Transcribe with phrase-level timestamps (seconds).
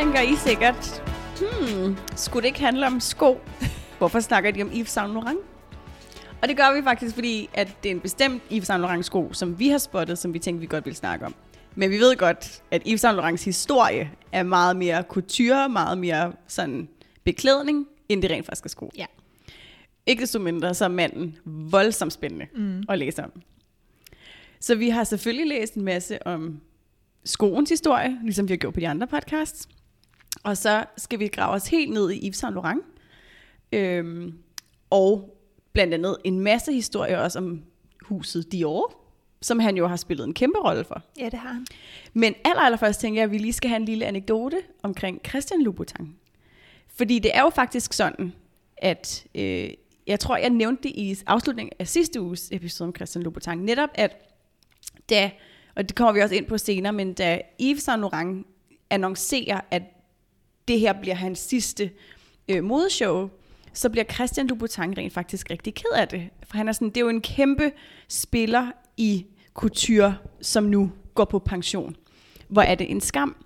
[0.00, 1.02] tænker I sikkert,
[1.40, 3.40] hmm, skulle det ikke handle om sko?
[3.98, 5.38] Hvorfor snakker de om Yves Saint Laurent?
[6.42, 9.32] Og det gør vi faktisk, fordi at det er en bestemt Yves Saint Laurent sko,
[9.32, 11.34] som vi har spottet, som vi tænkte, vi godt vil snakke om.
[11.74, 16.32] Men vi ved godt, at Yves Saint Laurents historie er meget mere couture, meget mere
[16.46, 16.88] sådan
[17.24, 18.90] beklædning, end det rent faktisk er sko.
[18.96, 19.06] Ja.
[20.06, 22.82] Ikke desto mindre, så er manden voldsomt spændende mm.
[22.88, 23.32] at læse om.
[24.60, 26.60] Så vi har selvfølgelig læst en masse om
[27.24, 29.68] skoens historie, ligesom vi har gjort på de andre podcasts.
[30.44, 32.82] Og så skal vi grave os helt ned i Yves Saint Laurent.
[33.72, 34.38] Øhm,
[34.90, 35.36] og
[35.72, 37.62] blandt andet en masse historier også om
[38.02, 38.94] huset Dior,
[39.42, 41.02] som han jo har spillet en kæmpe rolle for.
[41.18, 41.66] Ja, det har han.
[42.14, 45.20] Men aller, aller først tænker jeg, at vi lige skal have en lille anekdote omkring
[45.28, 46.16] Christian Louboutin.
[46.96, 48.32] Fordi det er jo faktisk sådan,
[48.76, 49.70] at øh,
[50.06, 53.58] jeg tror, jeg nævnte det i afslutningen af sidste uges episode om Christian Louboutin.
[53.58, 54.16] Netop at
[55.10, 55.30] da,
[55.76, 58.46] og det kommer vi også ind på senere, men da Yves Saint Laurent
[58.90, 59.82] annoncerer, at
[60.68, 61.90] det her bliver hans sidste
[62.48, 63.28] øh, modeshow,
[63.72, 66.28] så bliver Christian Louboutin rent faktisk rigtig ked af det.
[66.44, 67.72] For han er sådan, det er jo en kæmpe
[68.08, 71.96] spiller i couture, som nu går på pension.
[72.48, 73.36] Hvor er det en skam.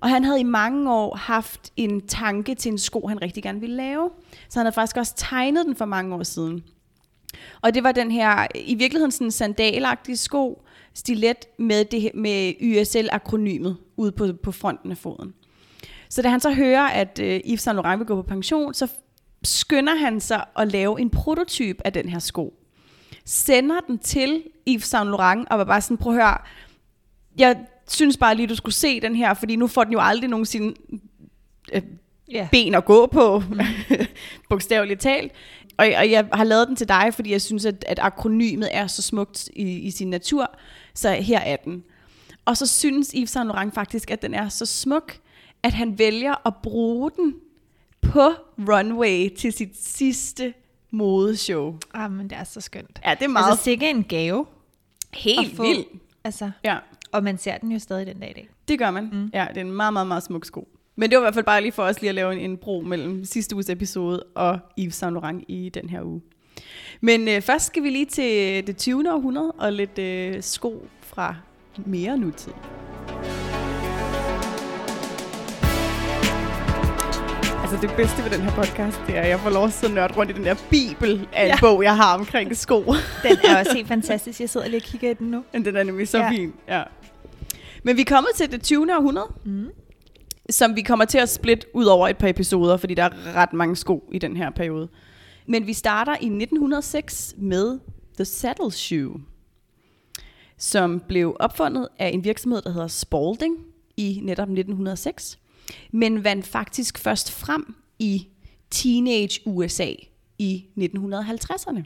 [0.00, 3.60] Og han havde i mange år haft en tanke til en sko, han rigtig gerne
[3.60, 4.10] ville lave.
[4.48, 6.64] Så han havde faktisk også tegnet den for mange år siden.
[7.60, 10.62] Og det var den her, i virkeligheden sådan en sandalagtig sko,
[10.94, 15.34] stilet med, det, med YSL-akronymet ude på, på fronten af foden.
[16.08, 18.88] Så da han så hører, at øh, Yves Saint Laurent vil gå på pension, så
[19.44, 22.54] skynder han sig at lave en prototyp af den her sko.
[23.24, 26.38] Sender den til Yves Saint Laurent og var bare sådan, prøv at høre,
[27.38, 27.56] jeg
[27.88, 30.74] synes bare lige, du skulle se den her, fordi nu får den jo aldrig nogensinde
[31.72, 31.82] øh,
[32.32, 32.48] Ja.
[32.52, 33.42] ben at gå på,
[34.50, 35.32] bogstaveligt talt.
[35.78, 38.86] Og, og jeg har lavet den til dig, fordi jeg synes, at, at akronymet er
[38.86, 40.50] så smukt i, i sin natur.
[40.94, 41.84] Så her er den.
[42.44, 45.16] Og så synes Yves Saint Laurent faktisk, at den er så smuk,
[45.62, 47.34] at han vælger at bruge den
[48.02, 50.54] på runway til sit sidste
[50.90, 51.76] modeshow.
[51.94, 53.00] Ah, men det er så skønt.
[53.04, 54.46] Ja, det er meget Altså sikke en gave.
[55.14, 55.62] helt få.
[55.62, 55.88] vildt.
[56.24, 56.76] Altså, Ja,
[57.12, 58.48] og man ser den jo stadig den dag i dag.
[58.68, 59.08] det gør man.
[59.12, 59.30] Mm.
[59.34, 60.68] Ja, det er en meget, meget, meget smuk sko.
[60.96, 62.56] Men det var i hvert fald bare lige for os lige at lave en, en
[62.56, 66.20] bro mellem sidste uges episode og Yves Saint Laurent i den her uge.
[67.00, 69.12] Men øh, først skal vi lige til det 20.
[69.14, 71.34] århundrede og lidt øh, sko fra
[71.86, 72.52] mere nutid.
[77.72, 79.94] Altså det bedste ved den her podcast, det er, at jeg får lov at sidde
[79.94, 81.56] nørde rundt i den der bibel af en Ja.
[81.60, 82.80] bog, jeg har omkring sko.
[83.24, 84.40] Den er også helt fantastisk.
[84.40, 85.44] Jeg sidder lige og kigger i den nu.
[85.52, 86.30] Den er nemlig så ja.
[86.30, 86.52] fin.
[86.68, 86.82] Ja.
[87.82, 88.96] Men vi er kommet til det 20.
[88.96, 89.68] århundrede, Mm.
[90.50, 93.52] som vi kommer til at splitte ud over et par episoder, fordi der er ret
[93.52, 94.88] mange sko i den her periode.
[95.46, 97.78] Men vi starter i 1906 med
[98.16, 99.20] The Saddle Shoe,
[100.58, 103.56] som blev opfundet af en virksomhed, der hedder Spalding
[103.96, 105.38] i netop 1906,
[105.90, 108.28] men vandt faktisk først frem i
[108.70, 109.92] teenage USA
[110.38, 111.82] i 1950'erne.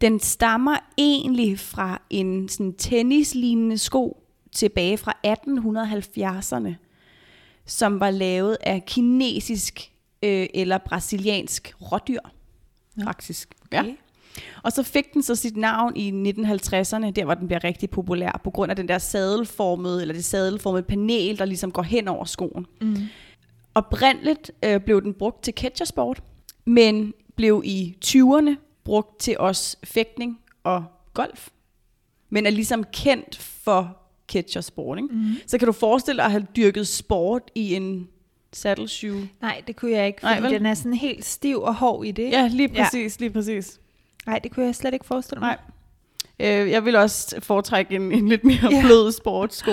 [0.00, 6.74] Den stammer egentlig fra en sådan tennislignende sko tilbage fra 1870'erne,
[7.66, 12.20] som var lavet af kinesisk øh, eller brasiliansk rådyr,
[12.96, 13.04] Nå.
[13.04, 13.54] faktisk.
[13.72, 13.80] Ja.
[13.80, 13.94] Okay.
[14.62, 18.40] Og så fik den så sit navn i 1950'erne, der hvor den bliver rigtig populær,
[18.44, 22.24] på grund af den der sadelformede, eller det sadelformede panel, der ligesom går hen over
[22.24, 22.66] skoen.
[22.80, 22.96] Mm.
[23.74, 26.22] Oprindeligt øh, blev den brugt til catchersport,
[26.64, 28.50] men blev i 20'erne
[28.84, 30.84] brugt til også fægtning og
[31.14, 31.48] golf.
[32.30, 33.96] Men er ligesom kendt for
[34.28, 34.98] catchersport.
[34.98, 35.08] Ikke?
[35.14, 35.32] Mm.
[35.46, 38.08] Så kan du forestille dig at have dyrket sport i en
[38.52, 39.28] saddle shoe?
[39.40, 40.58] Nej, det kunne jeg ikke, Nej, fordi vel?
[40.58, 42.30] den er sådan helt stiv og hård i det.
[42.30, 42.84] Ja, lige Ja.
[42.84, 43.80] præcis, lige præcis.
[44.26, 45.56] Nej, det kunne jeg slet ikke forestille mig.
[46.38, 46.62] Nej.
[46.62, 48.82] Øh, jeg vil også foretrække en, en lidt mere Ja.
[48.82, 49.72] blød sportssko.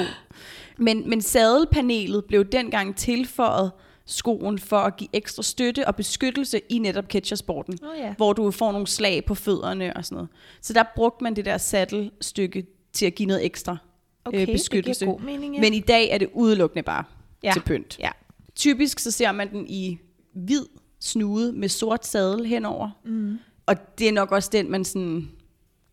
[0.78, 3.72] Men, men sadelpanelet blev dengang tilføjet
[4.06, 8.14] skoen for at give ekstra støtte og beskyttelse i netop catchersporten, Oh, ja.
[8.18, 10.30] hvor du får nogle slag på fødderne og sådan noget.
[10.62, 13.78] Så der brugte man det der sadelstykke til at give noget ekstra
[14.26, 15.06] Okay, beskyttelse.
[15.06, 15.62] det god mening, ja.
[15.62, 17.04] Men i dag er det udelukkende bare
[17.44, 17.52] ja.
[17.54, 18.00] til pynt.
[18.00, 18.10] Ja.
[18.56, 19.98] Typisk så ser man den i
[20.34, 20.66] hvid
[21.00, 22.90] snude med sort sadel henover.
[23.06, 23.38] Mm.
[23.66, 25.32] Og det er nok også den, man sådan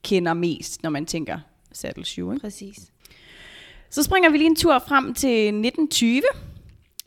[0.03, 1.39] kender mest, når man tænker
[1.73, 2.35] saddle shoe.
[2.35, 2.45] Ikke?
[2.45, 2.79] Præcis.
[3.91, 6.23] Så springer vi lige en tur frem til 1920,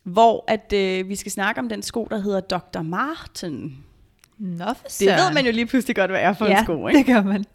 [0.04, 2.82] hvor at, øh, vi skal snakke om den sko, der hedder Dr.
[2.82, 3.86] Marten.
[4.38, 6.88] Nå, for Det ved man jo lige pludselig godt, hvad er for ja, en sko.
[6.88, 6.98] Ikke?
[6.98, 7.46] det gør man.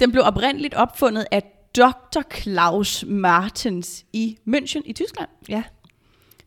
[0.00, 1.42] Den blev oprindeligt opfundet af
[1.76, 2.20] Dr.
[2.30, 5.28] Klaus Martens i München i Tyskland.
[5.48, 5.62] Ja.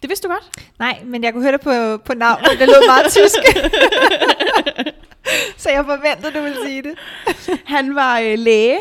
[0.02, 0.50] Det vidste du godt?
[0.80, 2.50] Nej, men jeg kunne høre det på, på navnet.
[2.60, 3.38] Det lød meget tysk.
[5.58, 6.96] Så jeg forventede, du ville sige det.
[7.76, 8.80] Han var øh, læge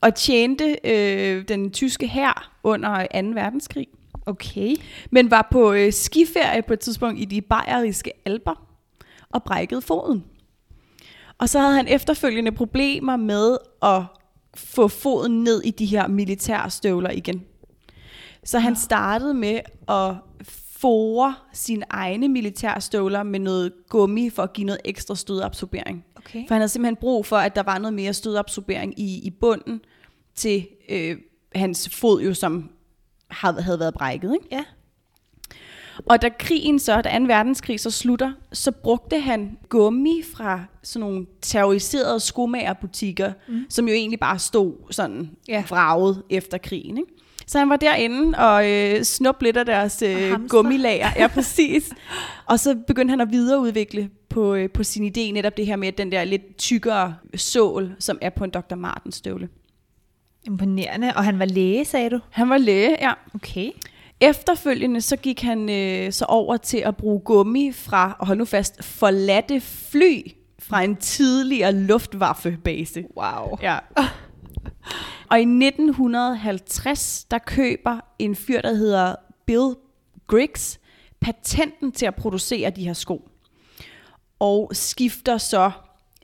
[0.00, 3.28] og tjente øh, den tyske hær under 2.
[3.28, 3.86] verdenskrig.
[4.26, 4.76] Okay.
[5.10, 8.66] men var på øh, skiferie på et tidspunkt i de bayeriske alper
[9.30, 10.24] og brækkede foden.
[11.38, 14.02] Og så havde han efterfølgende problemer med at
[14.54, 17.44] få foden ned i de her militærstøvler igen.
[18.44, 20.14] Så han startede med at
[20.82, 26.04] fore sine egne militærstøvler med noget gummi for at give noget ekstra stødabsorbering.
[26.16, 26.46] Okay.
[26.48, 29.80] For han havde simpelthen brug for, at der var noget mere stødabsorbering i, i bunden
[30.34, 31.16] til øh,
[31.54, 32.70] hans fod, jo, som
[33.30, 34.34] havde, havde været brækket.
[34.34, 34.46] Ikke?
[34.52, 34.64] Ja.
[36.06, 37.24] Og da krigen så, da 2.
[37.24, 43.64] verdenskrig så slutter, så brugte han gummi fra sådan nogle terroriserede skomagerbutikker, mm.
[43.68, 45.64] som jo egentlig bare stod sådan Ja.
[45.68, 46.98] vraget efter krigen.
[46.98, 47.12] Ikke?
[47.46, 51.08] Så han var derinde og øh, snup lidt af deres øh, gummilager.
[51.16, 51.90] Ja, præcis.
[52.46, 55.92] og så begyndte han at videreudvikle på, øh, på sin idé netop det her med
[55.92, 58.74] den der lidt tykkere sål, som er på en Dr.
[58.74, 59.48] Martens støvle.
[60.46, 61.12] Imponerende.
[61.16, 62.20] Og han var læge, sagde du?
[62.30, 63.12] Han var læge, ja.
[63.34, 63.70] Okay.
[64.20, 68.44] Efterfølgende så gik han øh, så over til at bruge gummi fra, og hold nu
[68.44, 73.04] fast, forladte fly fra en tidligere luftwaffebase.
[73.16, 73.58] Wow.
[73.62, 73.78] Ja.
[75.32, 79.14] Og i 1950, der køber en fyr, der hedder
[79.46, 79.74] Bill
[80.26, 80.80] Griggs,
[81.20, 83.28] patenten til at producere de her sko.
[84.38, 85.70] Og skifter så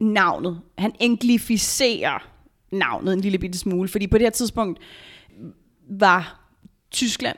[0.00, 0.60] navnet.
[0.78, 2.28] Han englificerer
[2.72, 4.78] navnet en lille bitte smule, fordi på det her tidspunkt
[5.90, 6.40] var
[6.90, 7.36] Tyskland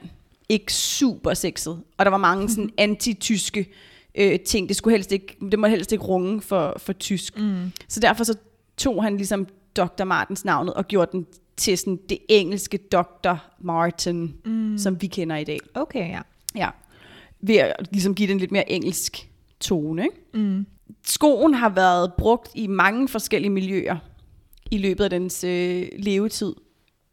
[0.48, 3.66] ikke super sexet, og der var mange sådan anti-tyske
[4.14, 4.68] øh, ting.
[4.68, 7.38] Det, skulle helst ikke, det må helst ikke runge for, for tysk.
[7.38, 7.72] Mm.
[7.88, 8.38] Så derfor så
[8.76, 9.46] tog han ligesom
[9.76, 10.04] Dr.
[10.04, 11.26] Martens navnet og gjorde den
[11.60, 13.34] til sådan det engelske Dr.
[13.58, 14.78] Martin, mm.
[14.78, 15.58] som vi kender i dag.
[15.74, 16.20] Okay, ja.
[16.54, 16.68] Ja.
[17.40, 19.28] Ved at ligesom give den lidt mere engelsk
[19.60, 20.02] tone.
[20.02, 20.16] Ikke?
[20.44, 20.66] Mm.
[21.04, 23.96] Skoen har været brugt i mange forskellige miljøer
[24.70, 26.54] i løbet af dens øh, levetid.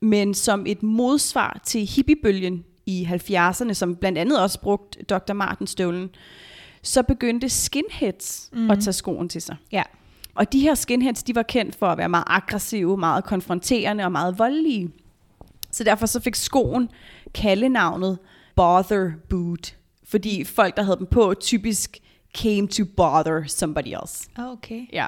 [0.01, 5.33] Men som et modsvar til hippiebølgen i 70'erne, som blandt andet også brugte Dr.
[5.33, 6.09] Martens støvlen,
[6.81, 8.71] så begyndte skinheads mm.
[8.71, 9.55] at tage skoen til sig.
[9.71, 9.83] Ja.
[10.37, 14.11] Og de her skinheads, de var kendt for at være meget aggressive, meget konfronterende og
[14.11, 14.89] meget voldelige.
[15.71, 16.89] Så derfor så fik skoen
[17.33, 18.17] kaldenavnet
[18.55, 19.75] Bother Boot.
[20.03, 21.97] Fordi folk, der havde dem på, typisk
[22.37, 24.29] came to bother somebody else.
[24.37, 24.81] Okay.
[24.93, 25.07] Ja.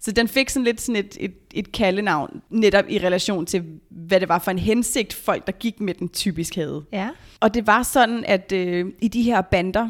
[0.00, 4.20] Så den fik sådan lidt sådan et, et, et kaldenavn, netop i relation til, hvad
[4.20, 6.84] det var for en hensigt, folk, der gik med den, typisk havde.
[6.92, 7.08] Ja.
[7.40, 9.88] Og det var sådan, at øh, i de her bander,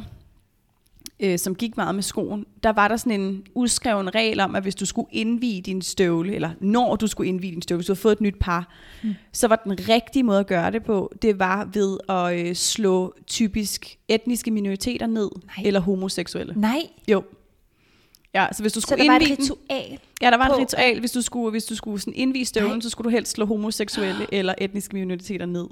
[1.20, 4.62] øh, som gik meget med skoen, der var der sådan en udskreven regel om, at
[4.62, 7.92] hvis du skulle indvige din støvle, eller når du skulle indvige din støvle, hvis du
[7.92, 9.14] havde fået et nyt par, mm.
[9.32, 13.14] så var den rigtige måde at gøre det på, det var ved at øh, slå
[13.26, 15.66] typisk etniske minoriteter ned, Nej.
[15.66, 16.54] eller homoseksuelle.
[16.56, 16.78] Nej.
[17.08, 17.22] Jo.
[18.34, 19.98] Ja, så hvis du Så skulle der var et indvige den, ritual.
[20.22, 21.00] Ja, der var på- et ritual.
[21.00, 22.80] Hvis du skulle, hvis du skulle sådan indvige støvlen, Nej.
[22.80, 25.66] så skulle du helst slå homoseksuelle eller etniske minoriteter ned.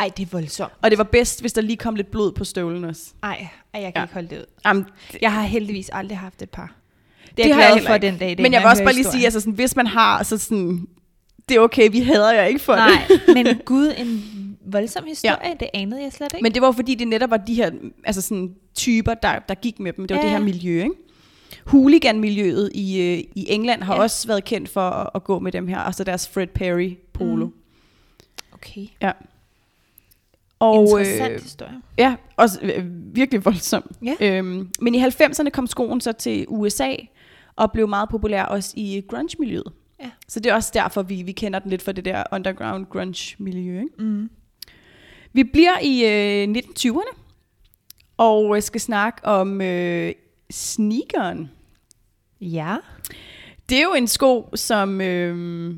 [0.00, 0.72] Ej, det er voldsomt.
[0.82, 3.02] Og det var bedst, hvis der lige kom lidt blod på støvlen også.
[3.22, 4.02] Ej, ej jeg kan Ja.
[4.02, 4.44] ikke holde det ud.
[4.66, 4.86] Jamen,
[5.22, 6.74] Jeg har heldigvis aldrig haft et par.
[7.22, 8.06] Det er det jeg har jeg glad heller for ikke.
[8.06, 8.28] den dag.
[8.28, 10.86] dag, Men jeg vil også bare lige sige, altså sådan, hvis man har, så sådan,
[11.48, 12.82] det er okay, vi hader jer ikke for det.
[12.84, 14.24] Nej, men gud, en
[14.66, 15.52] voldsom historie, ja.
[15.60, 16.42] det anede jeg slet ikke.
[16.42, 17.70] Men det var fordi, det netop var de her
[18.04, 20.06] altså sådan, typer, der, der gik med dem.
[20.06, 20.94] Det var Ja, det her miljø, ikke?
[21.66, 23.98] Hooligan-miljøet i, øh, i England har Ja.
[23.98, 24.02] ja.
[24.02, 26.96] også været kendt for at, at gå med dem her, og så deres Fred Perry
[27.12, 27.46] polo.
[27.46, 27.52] Mm.
[28.52, 28.86] okay.
[29.02, 29.10] Ja.
[30.60, 31.80] Og, Interessant øh, historie.
[31.98, 33.90] Ja, også øh, virkelig voldsom.
[34.04, 34.14] Ja.
[34.20, 36.94] Øhm, men i 90'erne kom skoen så til USA,
[37.56, 39.72] og blev meget populær også i grunge-miljøet.
[40.00, 40.10] Ja.
[40.28, 43.80] Så det er også derfor, vi, vi kender den lidt for det der underground grunge-miljø.
[43.80, 43.94] Ikke?
[43.98, 44.30] Mm.
[45.32, 47.18] Vi bliver i øh, 1920'erne,
[48.16, 50.12] og øh, skal snakke om øh,
[50.50, 51.50] sneakeren.
[52.40, 52.76] Ja.
[53.68, 55.74] Det er jo en sko, som øh,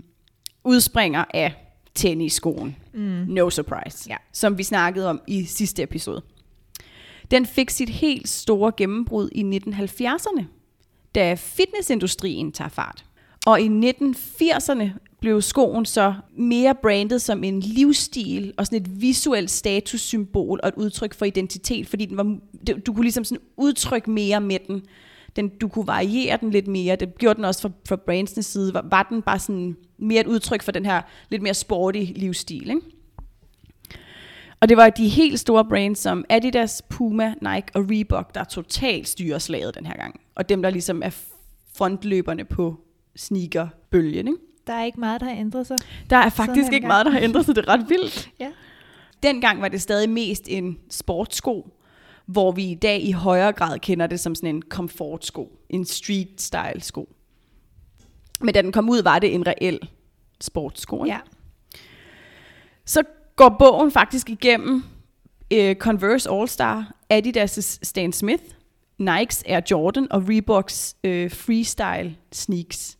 [0.65, 1.62] udspringer af
[1.95, 2.77] tennisskoen.
[2.95, 3.25] Mm.
[3.29, 4.11] No surprise.
[4.11, 4.17] Ja.
[4.33, 6.23] Som vi snakkede om i sidste episode.
[7.31, 10.45] Den fik sit helt store gennembrud i 1970'erne,
[11.15, 13.05] da fitnessindustrien tager fart.
[13.47, 14.89] Og i 1980'erne
[15.21, 20.75] blev skoen så mere brandet som en livsstil og sådan et visuelt statussymbol og et
[20.77, 22.39] udtryk for identitet, fordi den var,
[22.87, 24.83] du, kunne ligesom sådan udtrykke mere med den.
[25.37, 25.49] Den.
[25.49, 26.97] Du kunne variere den lidt mere.
[26.97, 28.75] Det gjorde den også fra, fra brandsenes side.
[28.75, 32.71] Var, var den bare sådan mere et udtryk for den her lidt mere sporty livsstil,
[32.71, 32.81] ikke?
[34.61, 39.09] Og det var de helt store brands som Adidas, Puma, Nike og Reebok, der totalt
[39.09, 40.21] styrer slaget den her gang.
[40.35, 41.11] Og dem, der ligesom er
[41.75, 42.81] frontløberne på
[43.17, 44.29] sneakerbølgen.
[44.29, 44.39] Ikke?
[44.67, 45.77] Der er ikke meget, der har ændret sig.
[46.11, 47.57] Der er faktisk ikke meget, der har ændret sig.
[47.57, 48.31] Det er ret vildt.
[48.41, 48.51] Ja.
[49.23, 51.69] Dengang var det stadig mest en sportsko,
[52.27, 55.59] hvor vi i dag i højere grad kender det som sådan en komfortsko.
[55.69, 57.09] En street-style sko.
[58.41, 59.89] Men da den kom ud, var det en reel
[60.41, 61.05] sportssko.
[61.05, 61.15] Ikke?
[61.15, 61.21] ja.
[62.85, 63.03] så
[63.37, 64.85] går bogen faktisk igennem
[65.53, 68.43] øh, Converse All-Star, Adidas' Stan Smith,
[68.99, 72.99] Nikes Air Jordan og Reeboks øh, Freestyle sneaks.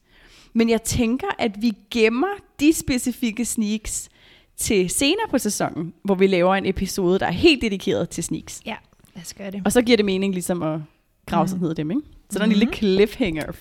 [0.53, 4.09] Men jeg tænker, at vi gemmer de specifikke sneaks
[4.57, 8.63] til senere på sæsonen, hvor vi laver en episode, der er helt dedikeret til sneaks.
[8.67, 8.77] Ja,
[9.15, 9.63] lad os gøre det.
[9.65, 10.81] Og så giver det mening ligesom at
[11.27, 12.03] grave sig ned i dem, ikke?
[12.31, 13.53] Så der er en lille cliffhanger.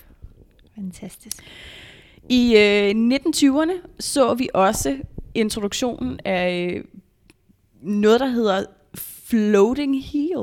[0.75, 1.37] Fantastisk.
[2.29, 4.97] I øh, 1920'erne så vi også
[5.33, 6.83] introduktionen af øh,
[7.81, 8.63] noget, der hedder
[8.95, 10.35] floating heel.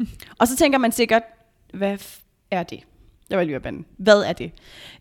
[0.38, 1.22] og så tænker man sikkert,
[1.74, 1.98] hvad
[2.50, 2.80] er det?
[3.30, 3.84] Jeg var lige ved at bande.
[3.96, 4.52] Hvad er det?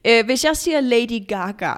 [0.07, 1.73] Øh, hvis jeg siger Lady Gaga,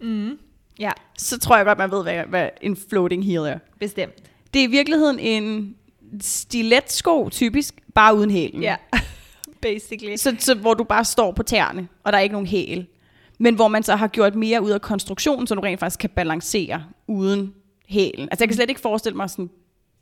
[0.00, 0.38] Mm.
[0.78, 3.58] Ja, så tror jeg godt, man ved, hvad, hvad en floating heel er.
[3.78, 4.14] bestemt.
[4.54, 5.76] Det er i virkeligheden en
[6.20, 8.62] stiletsko, typisk, bare uden hælen.
[8.62, 8.76] Ja,
[9.62, 10.16] basically.
[10.16, 12.86] Så, så hvor du bare står på tæerne, og der er ikke nogen hæl.
[13.38, 16.10] Men hvor man så har gjort mere ud af konstruktionen, så du rent faktisk kan
[16.10, 17.54] balancere uden
[17.88, 18.28] hælen.
[18.30, 19.50] Altså jeg kan slet ikke forestille mig sådan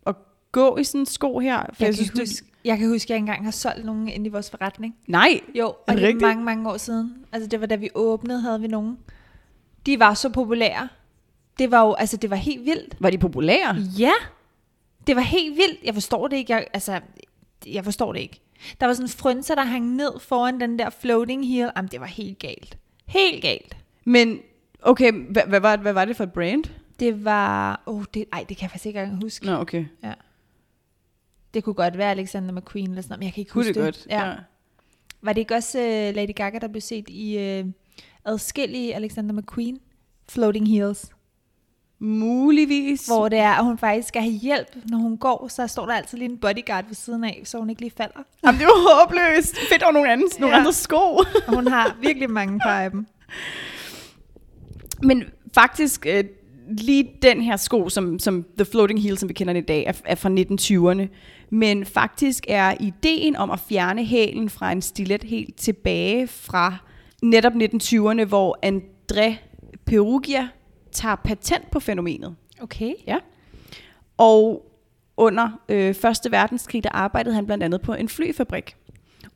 [0.06, 0.14] at
[0.52, 1.58] gå i sådan en sko her.
[1.58, 4.08] For Jeg, jeg, kan synes, huske, jeg kan huske, at jeg engang har solgt nogen
[4.08, 4.94] ind i vores forretning.
[5.00, 7.14] det, nej, Jo, og det det er mange, mange år siden.
[7.32, 8.98] Altså det var da vi åbnede, havde vi nogen.
[9.86, 10.88] De var så populære.
[11.58, 12.96] Det var jo, altså det var helt vildt.
[13.00, 13.76] var de populære?
[13.98, 14.12] Ja,
[15.06, 15.84] det var helt vildt.
[15.84, 16.52] Jeg forstår det ikke.
[16.52, 17.00] Jeg, altså,
[17.66, 18.40] jeg forstår det ikke.
[18.80, 21.70] Der var sådan en frynser, der hang ned foran den der floating heel.
[21.76, 22.78] Jamen, det var helt galt.
[23.06, 23.76] Helt galt.
[24.04, 24.40] Men
[24.82, 26.64] okay, hvad, hvad, var, hvad var det for et brand?
[27.00, 27.82] Det var...
[27.86, 29.46] Åh, oh, det, ej, det kan jeg faktisk ikke engang huske.
[29.46, 29.84] Nå, okay.
[30.02, 30.12] Ja.
[31.54, 33.74] Det kunne godt være Alexander McQueen eller sådan noget, men jeg kan ikke Kunne huske
[33.74, 34.06] det godt?
[34.10, 34.34] Ja.
[35.22, 37.70] Var det ikke også uh, Lady Gaga, der blev set i uh,
[38.24, 39.80] adskillige Alexander McQueen
[40.28, 41.10] floating heels?
[42.04, 43.06] Muligvis.
[43.06, 45.92] Hvor det er, at hun faktisk skal have hjælp, når hun går, så står der
[45.92, 48.18] altid lige en bodyguard ved siden af, så hun ikke lige falder.
[48.44, 49.56] Jamen, det var håbløst.
[49.72, 50.60] Fedt over nogle andre, nogle Ja.
[50.60, 50.96] andre sko.
[51.46, 53.06] Og hun har virkelig mange par af dem.
[55.02, 56.24] Men faktisk, øh,
[56.78, 59.84] lige den her sko, som, som The Floating Heel, som vi kender den i dag,
[59.86, 61.08] er, er fra 1920'erne.
[61.50, 66.76] Men faktisk er ideen om at fjerne hælen fra en stilet helt tilbage fra
[67.22, 69.34] netop 1920'erne, hvor André
[69.86, 70.48] Perugia
[70.92, 72.36] tager patent på fænomenet.
[72.60, 72.94] Okay.
[73.06, 73.16] Ja.
[74.16, 74.72] Og
[75.16, 78.76] under øh, Første Verdenskrig, der arbejdede han blandt andet på en flyfabrik.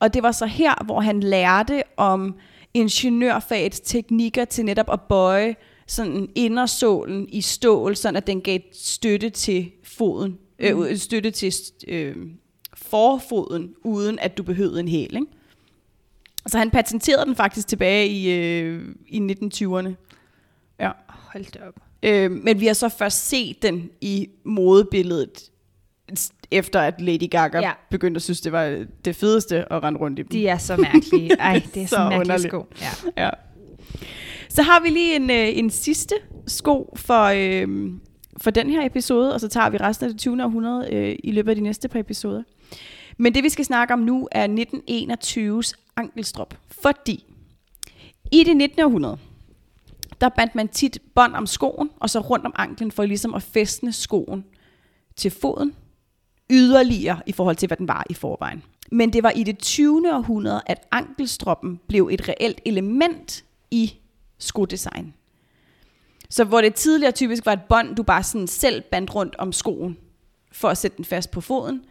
[0.00, 2.34] Og det var så her, hvor han lærte om
[2.74, 9.30] ingeniørfagets teknikker til netop at bøje sådan indersålen i stål, sådan at den gav støtte
[9.30, 11.52] til foden, øh, støtte til
[11.88, 12.16] øh,
[12.74, 15.16] forfoden, uden at du behøvede en hæl.
[15.16, 15.26] Ikke?
[16.46, 19.90] Så han patenterede den faktisk tilbage i, øh, i 1920'erne.
[20.80, 20.90] Ja.
[21.36, 21.74] Hold da op.
[22.02, 25.50] Øh, men vi har så først set den i modebilledet,
[26.50, 27.72] efter at Lady Gaga ja.
[27.90, 30.28] Begyndte at synes, det var det fedeste at rende rundt i dem.
[30.28, 31.32] De er så mærkelige.
[31.40, 32.66] Ej, det er så, Så mærkelige sko.
[32.80, 33.22] Ja.
[33.22, 33.30] Ja.
[34.48, 36.14] Så har vi lige en, øh, en sidste
[36.46, 37.92] sko for, øh,
[38.36, 40.44] for den her episode, og så tager vi resten af det 20.
[40.44, 42.42] århundrede øh, i løbet af de næste par episoder.
[43.18, 47.24] Men det vi skal snakke om nu er 1921's ankelstrop, fordi
[48.32, 48.82] i det 19.
[48.82, 49.18] århundrede,
[50.20, 53.42] der bandt man tit bånd om skoen, og så rundt om anklen for ligesom at
[53.42, 54.44] fæstne skoen
[55.16, 55.74] til foden,
[56.50, 58.62] yderligere i forhold til, hvad den var i forvejen.
[58.90, 60.14] Men det var i det 20.
[60.14, 63.94] århundrede, at ankelstroppen blev et reelt element i
[64.38, 65.14] skodesign.
[66.30, 69.52] Så hvor det tidligere typisk var et bånd, du bare sådan selv bandt rundt om
[69.52, 69.96] skoen,
[70.52, 71.82] for at sætte den fast på foden,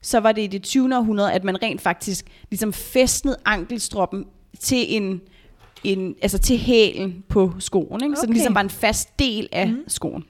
[0.00, 0.96] så var det i det 20.
[0.96, 4.26] århundrede, at man rent faktisk ligesom fæstnede ankelstroppen
[4.60, 5.20] til en,
[5.84, 8.16] en altså til hælen på skoen, ikke?
[8.16, 8.32] så den Okay.
[8.32, 9.84] ligesom var en fast del af mm.
[9.88, 10.24] skoen.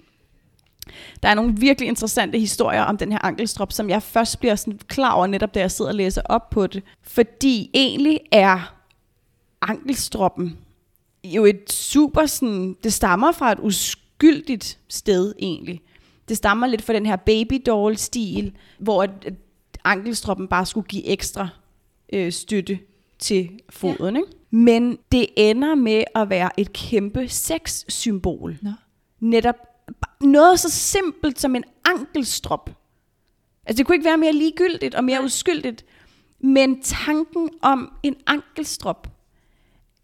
[1.23, 4.81] Der er nogle virkelig interessante historier om den her ankelstrop, som jeg først bliver sådan
[4.89, 6.83] klar over netop, da jeg sidder og læser op på det.
[7.03, 8.75] Fordi egentlig er
[9.63, 10.59] ankelstroppen
[11.25, 15.81] jo et super sådan, det stammer fra et uskyldigt sted egentlig.
[16.29, 19.07] Det stammer lidt fra den her baby doll stil, hvor
[19.85, 21.49] ankelstroppen bare skulle give ekstra
[22.13, 22.79] øh, støtte
[23.23, 24.17] til foden.
[24.17, 24.21] Ja.
[24.21, 24.33] Ikke?
[24.51, 28.59] Men det ender med at være et kæmpe sexsymbol.
[28.63, 28.71] Nå.
[29.21, 29.57] Netop
[30.21, 32.71] noget så simpelt som en ankelstrop.
[33.67, 35.85] Altså det kunne ikke være mere ligegyldigt og mere uskyldigt.
[36.41, 39.09] Men tanken om en ankelstrop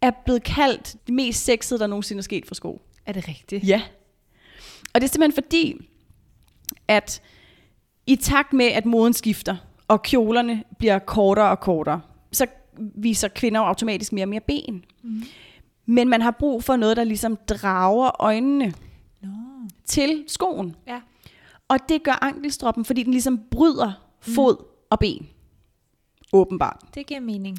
[0.01, 2.81] er blevet kaldt det mest sexede, der nogensinde er sket for sko.
[3.05, 3.67] Er det rigtigt?
[3.67, 3.81] Ja.
[4.93, 5.89] Og det er simpelthen fordi,
[6.87, 7.21] at
[8.07, 9.55] i takt med, at moden skifter,
[9.87, 12.47] og kjolerne bliver kortere og kortere, så
[12.95, 14.85] viser kvinder jo automatisk mere og mere ben.
[15.03, 15.23] Mm.
[15.85, 18.73] Men man har brug for noget, der ligesom drager øjnene
[19.21, 19.29] Nå.
[19.85, 20.75] til skoen.
[20.87, 21.01] Ja.
[21.67, 25.27] Og det gør ankelstroppen, fordi den ligesom bryder fod og ben.
[26.33, 26.81] Åbenbart.
[26.95, 27.57] Det giver mening.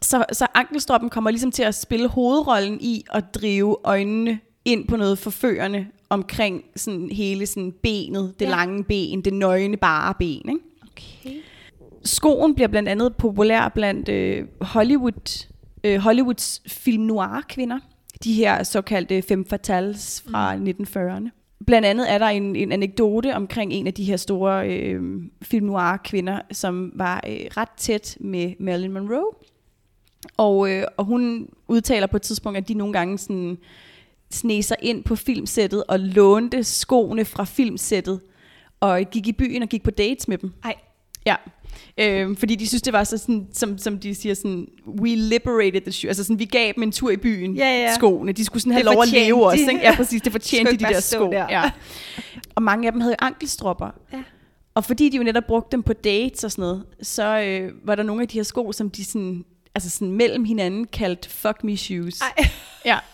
[0.00, 4.96] Så, så ankelstroppen kommer ligesom til at spille hovedrollen i at drive øjnene ind på
[4.96, 8.50] noget forførende omkring sådan hele sådan benet, det ja.
[8.50, 10.48] lange ben, det nøgne bare ben.
[10.48, 10.60] Ikke?
[10.82, 11.40] Okay.
[12.04, 15.46] Skoen bliver blandt andet populær blandt øh, Hollywood,
[15.84, 17.78] øh, Hollywoods film noir kvinder.
[18.24, 20.64] De her såkaldte femme fatales fra mm.
[20.68, 21.28] 1940'erne.
[21.66, 25.02] Blandt andet er der en, en anekdote omkring en af de her store øh,
[25.42, 29.32] film noir kvinder, som var øh, ret tæt med Marilyn Monroe.
[30.36, 33.58] Og, øh, og hun udtaler på et tidspunkt, at de nogle gange sådan
[34.62, 38.20] sig ind på filmsættet og lånte skoene fra filmsættet
[38.80, 40.52] og gik i byen og gik på dates med dem.
[40.64, 40.74] Ej,
[41.26, 41.36] Ja,
[41.98, 44.66] øhm, fordi de synes, det var så sådan, som, som de siger, sådan,
[45.00, 46.08] we liberated the shoe.
[46.08, 47.94] Altså sådan, vi gav dem en tur i byen, Ja, ja.
[47.94, 48.32] skoene.
[48.32, 49.58] De skulle sådan have Det lov at leve de.
[49.60, 49.80] Ikke?
[49.82, 51.30] Ja, præcis, det fortjente de, de der sko.
[51.30, 51.46] der.
[51.50, 51.70] Ja.
[52.54, 53.90] Og mange af dem havde ankelstropper.
[54.12, 54.22] Ja.
[54.74, 57.94] Og fordi de jo netop brugte dem på dates og sådan noget, så øh, var
[57.94, 61.64] der nogle af de her sko, som de sådan, altså sådan mellem hinanden kaldte fuck
[61.64, 62.20] me shoes.
[62.20, 62.48] Ej.
[62.84, 62.98] Ja.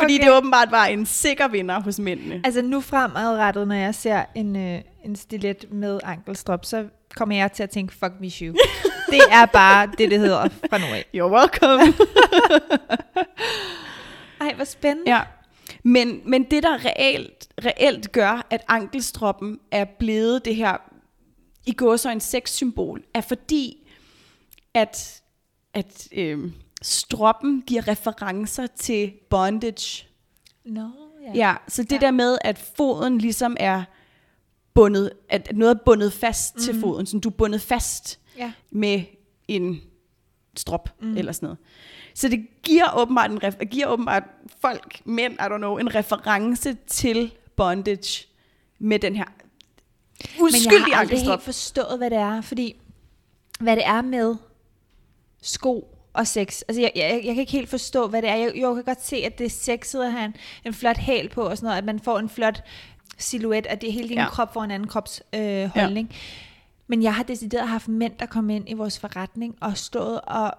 [0.00, 0.24] Fordi Okay.
[0.24, 2.40] det åbenbart var en sikker vinder hos mændene.
[2.44, 6.86] Altså nu fremadrettet, når jeg ser en, øh, en stilet med ankelstrop, så
[7.16, 8.54] kommer jeg til at tænke, fuck me shoe.
[9.12, 11.04] det er bare det, det hedder fra nu af.
[11.16, 11.94] You're welcome.
[14.40, 15.10] Ej, hvor spændende.
[15.10, 15.20] Ja.
[15.82, 20.76] Men, men det, der reelt, reelt gør, at ankelstroppen er blevet det her,
[21.66, 23.76] i går så en sexsymbol, er fordi,
[24.74, 25.22] at,
[25.74, 30.06] at øh, stroppen giver referencer til bondage.
[30.64, 30.90] Nå,
[31.26, 31.98] Ja, ja så det ja.
[31.98, 33.84] der med, at foden ligesom er
[34.74, 36.62] bundet, at noget er bundet fast mm.
[36.62, 38.52] til foden, så du er bundet fast ja.
[38.70, 39.02] med
[39.48, 39.80] en
[40.56, 41.16] strop mm.
[41.16, 41.58] eller sådan noget.
[42.14, 44.22] Så det giver åbenbart, en ref- giver åbenbart
[44.60, 48.26] folk, mænd, I don't know, en reference til bondage
[48.78, 52.76] med den her Men jeg uskyldige har aldrig helt forstået, hvad det er, fordi
[53.60, 54.36] hvad det er med
[55.42, 56.62] sko og sex.
[56.68, 58.34] Altså, jeg, jeg, jeg kan ikke helt forstå, hvad det er.
[58.34, 61.28] Jeg, jeg kan godt se, at det er sexet at have en, en flot hæl
[61.28, 62.62] på og sådan noget, at man får en flot
[63.18, 64.28] silhuet, at det hele din ja.
[64.28, 66.08] Krop får en anden krops øh, holdning.
[66.10, 66.16] Ja.
[66.86, 70.54] Men jeg har decideret haft mænd, der kom ind i vores forretning og stået og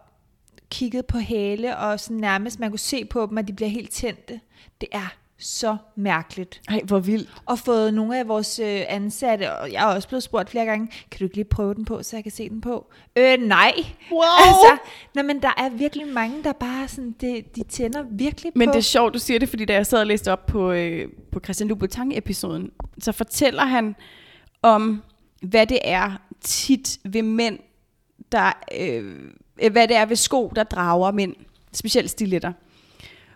[0.70, 3.92] kigget på hæle, og sådan nærmest man kunne se på dem, at de bliver helt
[3.92, 4.40] tændte.
[4.82, 7.30] Det er så mærkeligt Ej, hvor vildt.
[7.46, 10.88] og fået nogle af vores øh, ansatte, og jeg er også blevet spurgt flere gange,
[11.12, 12.88] kan du ikke lige prøve den på, så jeg kan se den på?
[13.16, 13.74] Øh, nej.
[14.12, 14.22] Wow!
[14.48, 14.78] Altså,
[15.16, 18.72] nej, men der er virkelig mange, der bare sådan, det, de tænder virkelig Men på.
[18.72, 21.10] det er sjovt, du siger det, fordi da jeg sad og læste op på, øh,
[21.32, 23.96] på Christian Louboutin-episoden, så fortæller han
[24.62, 25.04] om,
[25.42, 27.60] hvad det er tit ved mænd,
[28.32, 29.16] der, øh,
[29.62, 31.36] øh, hvad det er ved sko, der drager mænd,
[31.74, 32.54] specielt stiletter.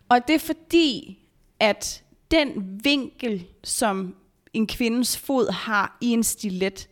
[0.10, 1.18] Og det er fordi,
[1.62, 4.15] at den vinkel, som
[4.54, 6.89] en kvindes fod har i en stilet,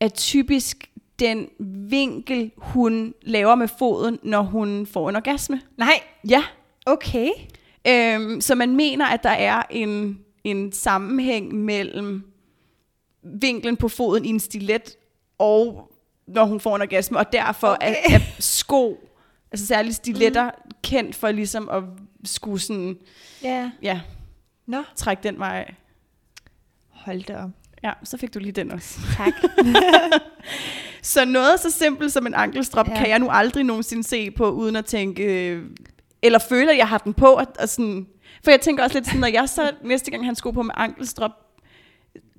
[0.00, 1.48] er typisk den
[1.90, 5.60] vinkel, hun laver med foden, når hun får en orgasme.
[5.76, 6.44] Nej, Ja,
[6.86, 7.28] okay.
[7.88, 12.32] Øhm, så man mener, at der er en, en sammenhæng mellem
[13.22, 14.96] vinklen på foden i en stilet,
[15.38, 15.90] og
[16.26, 17.94] når hun får en orgasme, og derfor okay.
[18.10, 19.10] Er, er sko,
[19.52, 20.70] altså særligt stiletter, mm.
[20.82, 21.82] kendt for ligesom at
[22.24, 22.96] skulle sådan,
[23.42, 23.70] Ja.
[23.82, 24.00] ja,
[24.66, 25.74] Nå, trække den vej.
[26.90, 27.50] hold da op.
[27.82, 28.98] Ja, så fik du lige den også.
[29.16, 29.32] Tak.
[31.02, 32.96] Så noget så simpelt som en ankelstrop, Ja.
[32.98, 35.60] kan jeg nu aldrig nogensinde se på, uden at tænke,
[36.22, 37.26] eller føle, at jeg har den på.
[37.26, 38.06] Og, og sådan,
[38.44, 40.74] for jeg tænker også lidt sådan, når jeg så næste gang han sko på med
[40.76, 41.30] ankelstrop,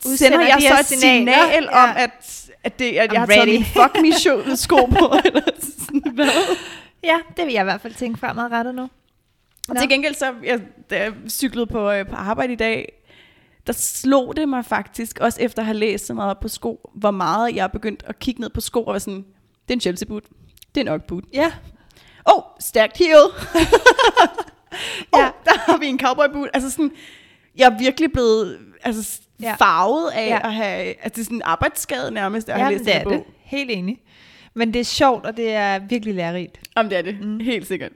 [0.06, 1.34] Udsender sender jeg så et signaler?
[1.44, 1.84] signal Ja.
[1.84, 3.52] om, at, at, det, at jeg har taget ready.
[3.52, 6.30] min fuck me show sko på, eller sådan hvad.
[7.04, 8.90] ja, det vil jeg i hvert fald tænke fremadrettet nu.
[9.70, 13.02] Og til gengæld så, jeg, da jeg cyklede på, øh, på arbejde i dag,
[13.68, 16.90] der slog det mig faktisk, også efter at have læst så meget op på sko,
[16.94, 19.26] hvor meget jeg er begyndt at kigge ned på sko og være sådan,
[19.68, 20.24] det er en Chelsea boot,
[20.76, 21.24] det er en Ugg boot.
[21.34, 21.52] Ja.
[22.26, 23.18] Oh, stærkt heel.
[25.14, 25.20] Ja.
[25.28, 26.50] Oh, der har vi en cowboy boot.
[26.54, 26.92] Altså sådan,
[27.58, 29.56] jeg er virkelig blevet altså, Ja.
[29.60, 30.40] farvet af Ja.
[30.48, 33.04] at have, at det er sådan en arbejdsskade nærmest, at Ja, have læst det er
[33.04, 33.24] det.
[33.44, 33.98] Helt enig.
[34.54, 36.60] Men det er sjovt, og det er virkelig lærerigt.
[36.76, 37.40] Om det er det, mm.
[37.40, 37.92] helt sikkert.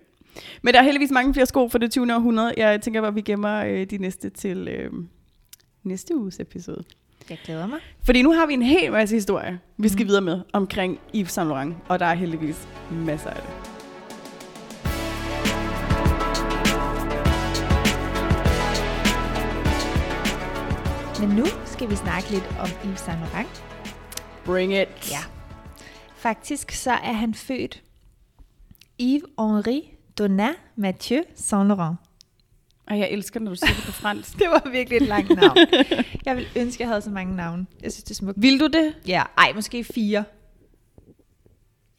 [0.62, 2.16] Men der er heldigvis mange flere sko for det 20.
[2.16, 2.54] århundrede.
[2.58, 4.92] Jeg tænker, at vi gemmer øh, de næste til øh,
[5.84, 6.84] næste uges episode.
[7.30, 7.80] Jeg glæder mig.
[8.04, 10.08] Fordi nu har vi en hel masse historie, vi skal Mhm.
[10.08, 13.70] videre med omkring Yves Saint Laurent, og der er heldigvis masser af det.
[21.20, 23.64] Men nu skal vi snakke lidt om Yves Saint Laurent.
[24.46, 25.12] Bring it.
[25.12, 25.20] Ja.
[26.16, 27.84] Faktisk så er han født
[29.02, 31.98] Yves-Henri Donat Mathieu Saint Laurent.
[32.88, 34.38] Og jeg elsker, når du siger det på fransk.
[34.40, 35.58] Det var virkelig et langt navn.
[36.26, 37.66] jeg vil ønske, jeg havde så mange navne.
[37.84, 38.42] Jeg synes, det er smukt.
[38.42, 38.94] Vil du det?
[39.08, 40.24] Ja, ej, måske fire.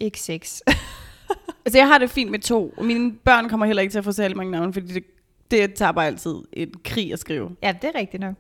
[0.00, 0.62] Ikke seks.
[1.64, 2.74] Altså, jeg har det fint med to.
[2.76, 5.04] Og mine børn kommer heller ikke til at få særlig mange navne, fordi det
[5.50, 7.50] Det tager bare altid et krig at skrive.
[7.62, 8.35] Ja, det er rigtigt nok.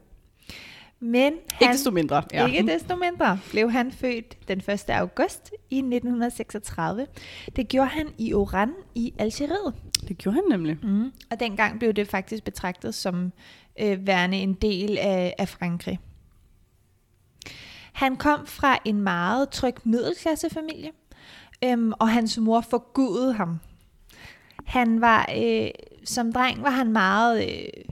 [1.02, 2.22] Men Ikke han, desto mindre.
[2.32, 2.46] ja.
[2.46, 4.90] ikke desto mindre blev han født den 1.
[4.90, 7.06] august i 1936.
[7.56, 9.74] Det gjorde han i Oran i Algeriet.
[10.08, 10.78] Det gjorde han nemlig.
[10.82, 11.12] Mm.
[11.30, 13.32] Og dengang blev det faktisk betragtet som
[13.80, 15.98] øh, værende en del af, af Frankrig.
[17.92, 20.90] Han kom fra en meget tryg middelklassefamilie,
[21.64, 23.58] øhm, og hans mor forgudede ham.
[24.64, 25.68] Han var, øh,
[26.04, 27.84] som dreng var han meget, øh,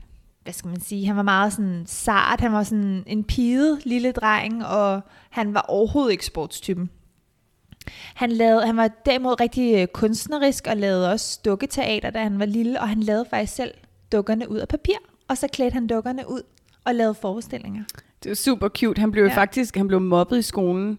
[0.49, 4.13] hvad skal man sige, han var meget sådan sart, han var sådan en pide lille
[4.13, 6.91] dreng, og han var overhovedet ikke sportstypen.
[8.15, 12.47] Han, lavede, han var derimod rigtig øh, kunstnerisk og lavede også dukketeater, da han var
[12.47, 13.75] lille, og han lavede faktisk selv
[14.13, 14.97] dukkerne ud af papir,
[15.29, 16.43] og så klædte han dukkerne ud
[16.85, 17.85] og lavede forestillinger.
[18.23, 19.01] Det var super cute.
[19.01, 19.25] Han blev.
[19.25, 19.37] Ja.
[19.37, 20.99] faktisk han blev mobbet i skolen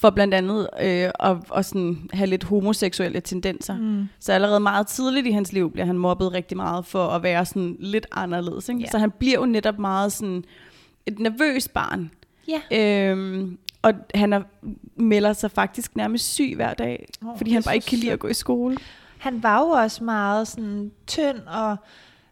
[0.00, 3.76] for blandt andet øh, at, at sådan have lidt homoseksuelle tendenser.
[3.78, 4.08] Mm.
[4.20, 7.44] Så allerede meget tidligt i hans liv bliver han mobbet rigtig meget for at være
[7.44, 8.68] sådan lidt anderledes.
[8.68, 8.80] Ikke?
[8.80, 8.90] Ja.
[8.90, 10.44] Så han bliver jo netop meget sådan
[11.06, 12.10] et nervøs barn.
[12.48, 13.10] Ja.
[13.10, 14.42] Øhm, og han er,
[14.96, 18.18] melder sig faktisk nærmest syg hver dag, oh, fordi han bare ikke kan lide at
[18.18, 18.76] gå i skole.
[19.18, 21.76] Han var jo også meget sådan tynd og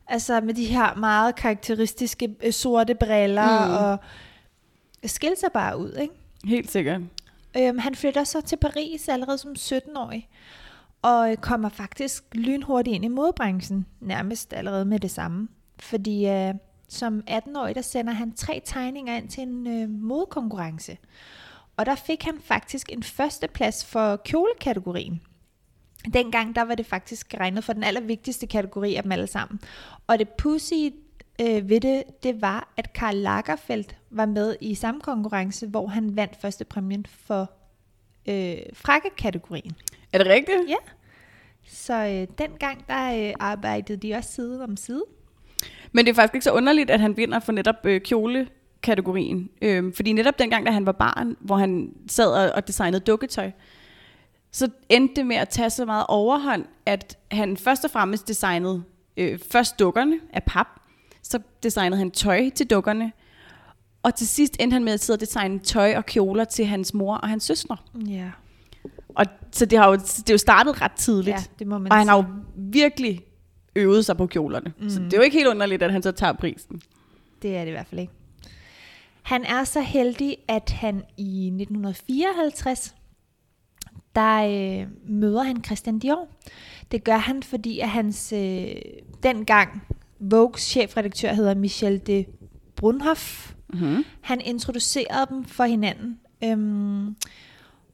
[0.06, 3.74] altså med de her meget karakteristiske øh, sorte briller mm.
[3.74, 3.98] og
[5.04, 6.14] skilte sig bare ud, ikke?
[6.44, 7.00] Helt sikkert.
[7.58, 10.28] Øhm, han flytter så til Paris allerede som 17-årig,
[11.02, 15.48] og øh, kommer faktisk lynhurtigt ind i modebranchen, nærmest allerede med det samme.
[15.80, 16.54] Fordi øh,
[16.88, 20.98] som 18-årig, der sender han tre tegninger ind til en øh, modekonkurrence.
[21.76, 25.20] Og der fik han faktisk en førsteplads for kjolekategorien.
[26.12, 29.60] Dengang der var det faktisk regnet for den allervigtigste kategori af dem alle sammen.
[30.06, 30.74] Og det pussy
[31.40, 36.16] øh, ved det, det var, at Karl Lagerfeldt var med i samme konkurrence, hvor han
[36.16, 37.50] vandt første præmien for
[38.28, 39.76] øh, frakkekategorien.
[40.12, 40.58] Er det rigtigt?
[40.68, 40.76] Ja.
[41.66, 45.04] Så øh, dengang, der øh, arbejdede de også side om side.
[45.92, 49.50] Men det er faktisk ikke så underligt, at han vinder for netop øh, kjole-kategorien.
[49.62, 53.50] Øhm, fordi netop dengang, da han var barn, hvor han sad og, og designede dukketøj,
[54.52, 58.82] så endte det med at tage så meget overhånd, at han først og fremmest designede
[59.16, 60.66] øh, først dukkerne af pap,
[61.30, 63.12] så designede han tøj til dukkerne,
[64.02, 66.94] og til sidst endte han med at sidde og designe tøj og kjoler til hans
[66.94, 67.76] mor og hans søstre.
[68.06, 68.30] Ja,
[69.08, 71.36] Og så det har jo, det er jo startet ret tidligt.
[71.36, 72.24] ja det må man og han har jo
[72.56, 73.20] virkelig
[73.76, 74.72] øvet sig på kjolerne.
[74.80, 74.90] Mm.
[74.90, 76.80] Så det er jo ikke helt underligt, at han så tager prisen.
[77.42, 78.12] Det er det i hvert fald ikke.
[79.22, 82.94] Han er så heldig, at han i 1954,
[84.14, 84.36] der
[84.82, 86.28] øh, møder han Christian Dior.
[86.90, 88.66] Det gør han, fordi at hans øh,
[89.22, 89.82] dengang
[90.20, 92.24] Vogues chefredaktør hedder Michel de
[92.76, 93.52] Brunhoff.
[93.68, 94.04] Mm-hmm.
[94.20, 96.20] Han introducerede dem for hinanden.
[96.44, 97.16] Øhm,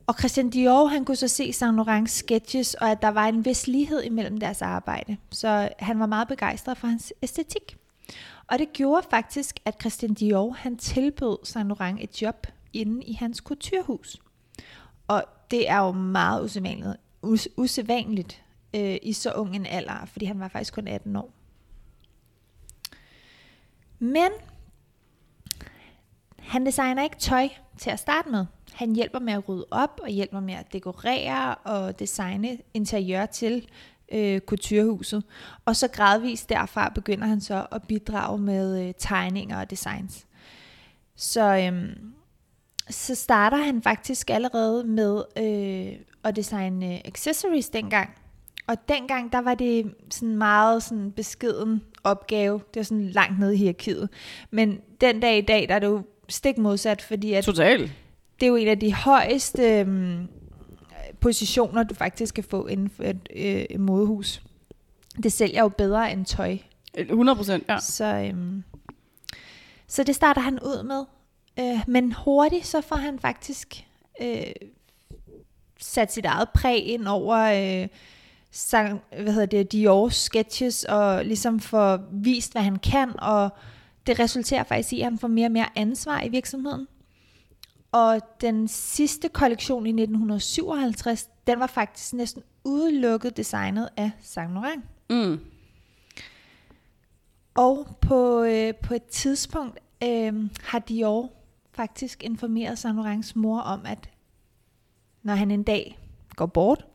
[0.06, 3.44] og Christian Dior, han kunne så se Saint Laurent's sketches, og at der var en
[3.44, 5.16] vis lighed imellem deres arbejde.
[5.30, 7.76] Så han var meget begejstret for hans æstetik.
[8.46, 13.12] Og det gjorde faktisk, at Christian Dior, han tilbød Saint Laurent et job inde i
[13.12, 14.16] hans kulturhus.
[15.08, 18.42] Og det er jo meget usædvanligt, us- usædvanligt
[18.76, 21.32] øh, i så ung en alder, fordi han var faktisk kun 18 år.
[24.02, 24.30] Men
[26.38, 28.46] han designer ikke tøj til at starte med.
[28.72, 33.68] Han hjælper med at rydde op og hjælper med at dekorere og designe interiør til
[34.12, 35.24] øh, kulturhuset.
[35.64, 40.26] Og så gradvist derfra begynder han så at bidrage med øh, tegninger og designs.
[41.16, 42.12] Så, øhm,
[42.90, 48.10] så starter han faktisk allerede med øh, at designe accessories dengang.
[48.66, 52.60] Og dengang, der var det sådan meget sådan beskeden opgave.
[52.74, 54.08] Det var sådan langt nede i hierarkiet.
[54.50, 57.92] Men den dag i dag, der er det jo stik modsat, fordi at Totalt.
[58.40, 60.28] det er jo en af de højeste øhm,
[61.20, 64.42] positioner, du faktisk kan få inden for et øh, et modehus.
[65.22, 66.58] Det sælger jo bedre end tøj.
[66.94, 67.78] 100 procent, ja.
[67.78, 68.62] Så, øhm,
[69.86, 71.04] så det starter han ud med.
[71.58, 73.84] Øh, men hurtigt så får han faktisk
[74.22, 74.52] øh,
[75.80, 77.36] sat sit eget præg ind over
[77.82, 77.88] øh,
[78.52, 83.50] sang, hvad hedder det, Dior's sketches, og ligesom får vist, hvad han kan, og
[84.06, 86.88] det resulterer faktisk i, at han får mere og mere ansvar i virksomheden.
[87.92, 94.84] Og den sidste kollektion i 1957, den var faktisk næsten udelukket designet af Saint Laurent.
[95.10, 95.40] Mm.
[97.54, 101.32] Og på, øh, på et tidspunkt øh, har Dior
[101.72, 104.10] faktisk informeret Saint Laurents mor om, at
[105.22, 105.98] når han en dag
[106.36, 106.86] går bort,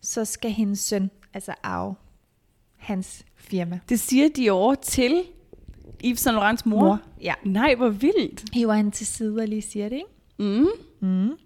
[0.00, 1.94] så skal hendes søn altså arve
[2.76, 3.80] hans firma.
[3.88, 5.22] Det siger de over til
[6.04, 6.80] Yves Saint Laurents mor.
[6.80, 6.98] mor.
[7.20, 7.34] Ja.
[7.44, 8.44] Nej, hvor vildt.
[8.52, 10.08] Hiver han til side og lige siger det, ikke?
[10.38, 10.68] Mm.
[11.08, 11.36] Mm.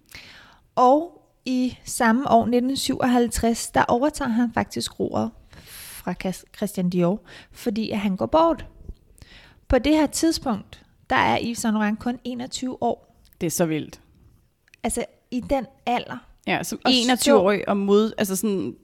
[0.75, 5.31] Og i samme år, 1957, der overtager han faktisk roret
[5.67, 6.15] fra
[6.57, 7.21] Christian Dior,
[7.53, 8.67] fordi at han går bort.
[9.69, 13.23] På det her tidspunkt, der er Yves Saint Laurent kun 21 år.
[13.41, 14.01] Det er så vildt.
[14.83, 16.30] Altså i den alder.
[16.51, 18.75] Ja, som Og 21-årig og mod, altså sådan,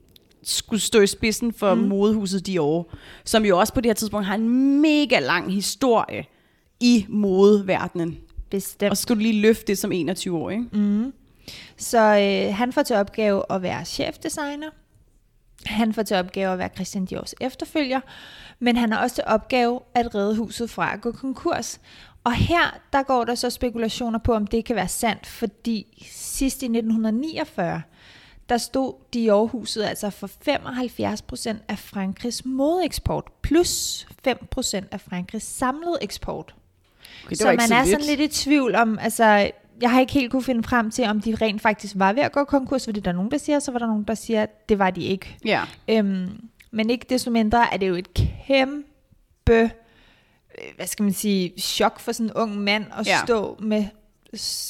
[0.43, 1.81] skulle stå i spidsen for mm.
[1.81, 2.89] modehuset Dior,
[3.25, 6.25] som jo også på det her tidspunkt har en mega lang historie
[6.79, 8.17] i modeverdenen.
[8.49, 8.91] Bestemt.
[8.91, 10.69] Og skulle lige løfte det som 21-årig, ikke?
[10.77, 11.13] Mm.
[11.77, 14.69] Så øh, han får til opgave at være chefdesigner.
[15.65, 17.99] Han får til opgave at være Christian Diors efterfølger.
[18.59, 21.79] Men han har også til opgave at redde huset fra at gå konkurs.
[22.27, 26.61] Og her, der går der så spekulationer på, om det kan være sandt, fordi sidst
[26.61, 27.81] i 1949,
[28.49, 36.55] der stod Dior-huset altså for 75% af Frankrigs modeeksport, plus 5% af Frankrigs samlede eksport.
[37.25, 37.89] Okay, så man så er lidt.
[37.89, 39.25] sådan lidt i tvivl om, altså,
[39.81, 42.31] jeg har ikke helt kunne finde frem til, om de rent faktisk var ved at
[42.31, 44.69] gå konkurs, fordi der er nogen, der siger, så var der nogen, der siger, at
[44.69, 45.37] det var de ikke.
[45.45, 45.63] Ja.
[45.87, 49.71] Øhm, men ikke desto mindre er det jo et kæmpe,
[50.75, 53.17] hvad skal man sige, chok for sådan en ung mand at Ja.
[53.25, 53.85] stå med,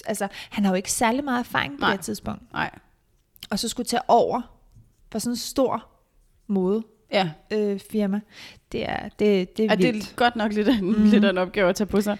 [0.07, 1.95] altså, han har jo ikke særlig meget erfaring på Nej.
[1.95, 2.71] det tidspunkt, Nej.
[3.49, 4.41] og så skulle tage over
[5.11, 5.85] for sådan en stor
[6.47, 7.29] mode Ja.
[7.51, 8.21] øh, firma.
[8.71, 9.93] Det er, det, det er Er vildt.
[9.95, 11.03] det er godt nok lidt mm.
[11.03, 12.17] lidt af en opgave at tage på sig?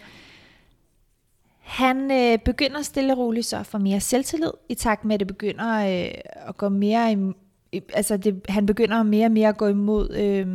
[1.60, 5.20] Han øh, begynder stille og roligt så at få mere selvtillid, i takt med, at
[5.20, 6.12] det begynder øh,
[6.48, 10.10] at gå mere im- i, altså det, han begynder mere og mere at gå imod,
[10.16, 10.48] øh,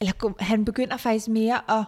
[0.00, 1.84] eller gå, han begynder faktisk mere at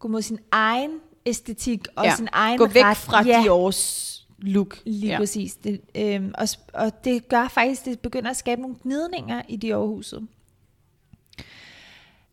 [0.00, 0.90] gå mod sin egen
[1.26, 2.16] æstetik og Ja.
[2.16, 2.96] sin egen Gå væk ret.
[2.96, 4.78] fra ja, Diors look.
[4.84, 5.18] Lige ja.
[5.18, 5.54] præcis.
[5.56, 10.26] Det, øh, og, og det gør faktisk, det begynder at skabe nogle gnidninger i Dior-huset.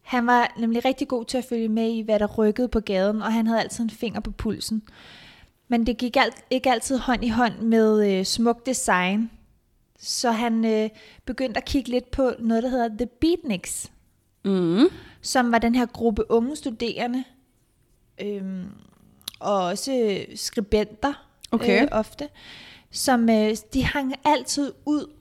[0.01, 3.21] Han var nemlig rigtig god til at følge med i, hvad der rykkede på gaden,
[3.21, 4.84] og han havde altid en finger på pulsen.
[5.67, 9.32] Men det gik alt, ikke altid hånd i hånd med øh, smuk design.
[9.99, 10.89] Så han øh,
[11.25, 13.91] begyndte at kigge lidt på noget, der hedder The Beatniks,
[14.45, 14.84] Mm.
[15.21, 17.23] som var den her gruppe unge studerende,
[18.21, 18.65] øhm,
[19.39, 21.82] og også skribenter Okay.
[21.82, 22.30] øh, ofte,
[22.91, 25.12] som øh, de hang altid ud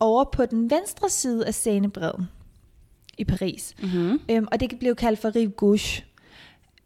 [0.00, 2.28] over på den venstre side af scenebredden
[3.18, 3.74] i Paris.
[3.82, 4.20] Mm-hmm.
[4.30, 6.04] Øhm, og det blev kaldt for Rive Gauche.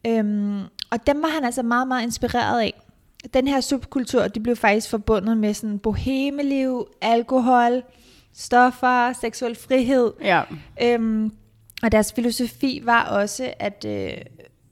[0.07, 2.83] Øhm, og dem var han altså meget, meget inspireret af.
[3.35, 7.83] Den her subkultur, de blev faktisk forbundet med sådan bohemeliv, alkohol,
[8.33, 10.13] stoffer, seksuel frihed.
[10.21, 10.43] Ja.
[10.83, 11.33] Øhm,
[11.83, 14.13] og deres filosofi var også at øh,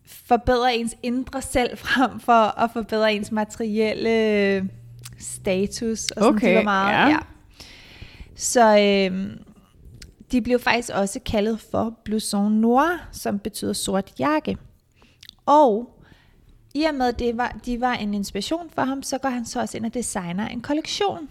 [0.06, 4.70] forbedre ens indre selv frem for at forbedre ens materielle
[5.18, 6.10] status.
[6.10, 7.08] Og sådan, Okay, de var meget, ja.
[7.08, 7.18] ja.
[8.36, 9.38] Så øhm,
[10.32, 14.56] de blev faktisk også kaldet for blouson noir, som betyder sort jakke.
[15.46, 16.00] Og
[16.74, 19.44] i og med, at det var, de var en inspiration for ham, så går han
[19.44, 21.28] så også ind og designer en kollektion.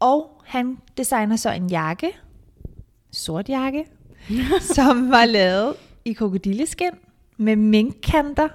[0.00, 2.12] Og han designer så en jakke,
[3.12, 3.86] sort jakke,
[4.74, 6.90] som var lavet i krokodilleskin
[7.36, 8.48] med minkkanter.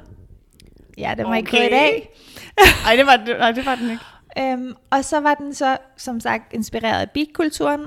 [0.98, 1.70] Ja, den var ikke Okay.
[1.70, 2.10] gået af.
[2.86, 4.04] Ej, det var, det, nej, det var den ikke.
[4.40, 7.86] Øhm, og så var den så, som sagt, inspireret af beatkulturen,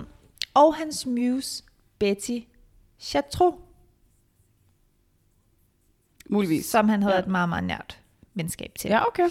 [0.55, 1.65] og hans muse,
[1.99, 2.39] Betty
[3.01, 3.55] Chateau,
[6.31, 6.67] Muligvis.
[6.67, 7.21] som han havde ja.
[7.21, 8.01] et meget, meget nært
[8.35, 8.89] venskab til.
[8.89, 9.29] Ja, okay.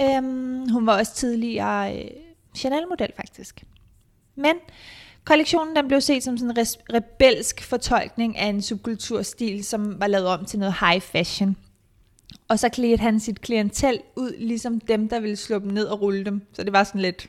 [0.00, 2.10] Øhm, hun var også tidligere øh,
[2.56, 3.64] Chanel-model, faktisk.
[4.34, 4.56] Men
[5.24, 10.06] kollektionen den blev set som sådan en res- rebelsk fortolkning af en subkulturstil, som var
[10.06, 11.56] lavet om til noget high fashion.
[12.48, 16.00] Og så klædte han sit klientel ud, ligesom dem, der ville slå dem ned og
[16.02, 16.42] rulle dem.
[16.52, 17.28] Så det var sådan lidt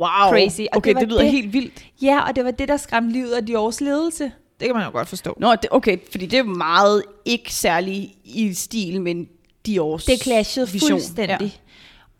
[0.00, 0.08] Wow.
[0.08, 0.60] Crazy.
[0.60, 1.86] Og Okay, det det, lyder det- helt vildt.
[2.02, 4.24] Ja, og det var det, der skræmte livet af Diors ledelse.
[4.60, 5.34] Det kan man jo godt forstå.
[5.40, 9.26] Nå, det, okay, fordi det er meget ikke særlig i stil med
[9.66, 10.90] Diors Det clashede vision.
[10.90, 11.60] fuldstændig.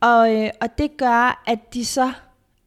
[0.03, 0.07] Ja.
[0.09, 2.13] Og, øh, og det gør, at de så,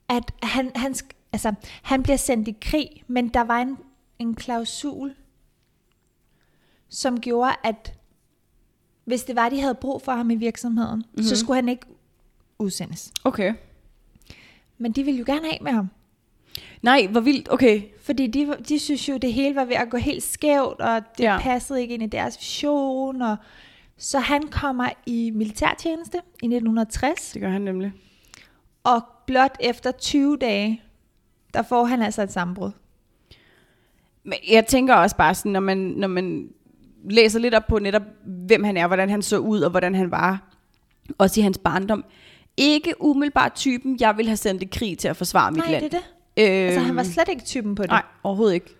[0.10, 0.96] at han, han,
[1.36, 3.78] altså, han bliver sendt i krig, men der var en,
[4.20, 5.16] en klausul,
[6.90, 7.94] som gjorde, at
[9.06, 11.24] hvis det var, de havde brug for ham i virksomheden, mm-hmm.
[11.24, 11.86] så skulle han ikke
[12.60, 13.12] udsendes.
[13.24, 13.54] Okay.
[14.78, 15.90] Men de ville jo gerne af med ham.
[16.82, 17.52] Nej, hvor vildt.
[17.52, 17.82] Okay.
[18.02, 21.24] Fordi de, de synes jo, det hele var ved at gå helt skævt, og det
[21.24, 21.40] ja.
[21.40, 23.22] passede ikke ind i deres vision.
[23.22, 23.38] Og
[23.98, 27.92] så han kommer i militærtjeneste i 1960, Det gør han nemlig.
[28.84, 30.82] og blot efter 20 dage,
[31.56, 32.72] der får han altså et sammenbrud.
[34.24, 36.50] Men jeg tænker også bare sådan, når man, når man
[37.10, 40.12] læser lidt op på netop, hvem han er, hvordan han så ud, og hvordan han
[40.12, 40.52] var,
[41.18, 42.06] også i hans barndom.
[42.58, 45.84] Ikke umiddelbart typen, jeg vil have sendt i krig til at forsvare mit Nej, land.
[45.84, 45.98] det er
[46.38, 46.52] det.
[46.62, 47.90] Øh, Altså, han var slet ikke typen på det.
[47.92, 48.76] Nej, overhovedet ikke.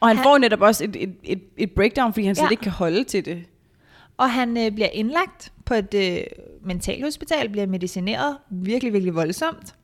[0.00, 2.50] Og han, han får netop også et, et, et, et breakdown, fordi han slet Ja.
[2.50, 3.44] ikke kan holde til det.
[4.16, 6.18] Og han øh, bliver indlagt på et øh,
[6.64, 9.74] mentalhospital, bliver medicineret virkelig, virkelig voldsomt.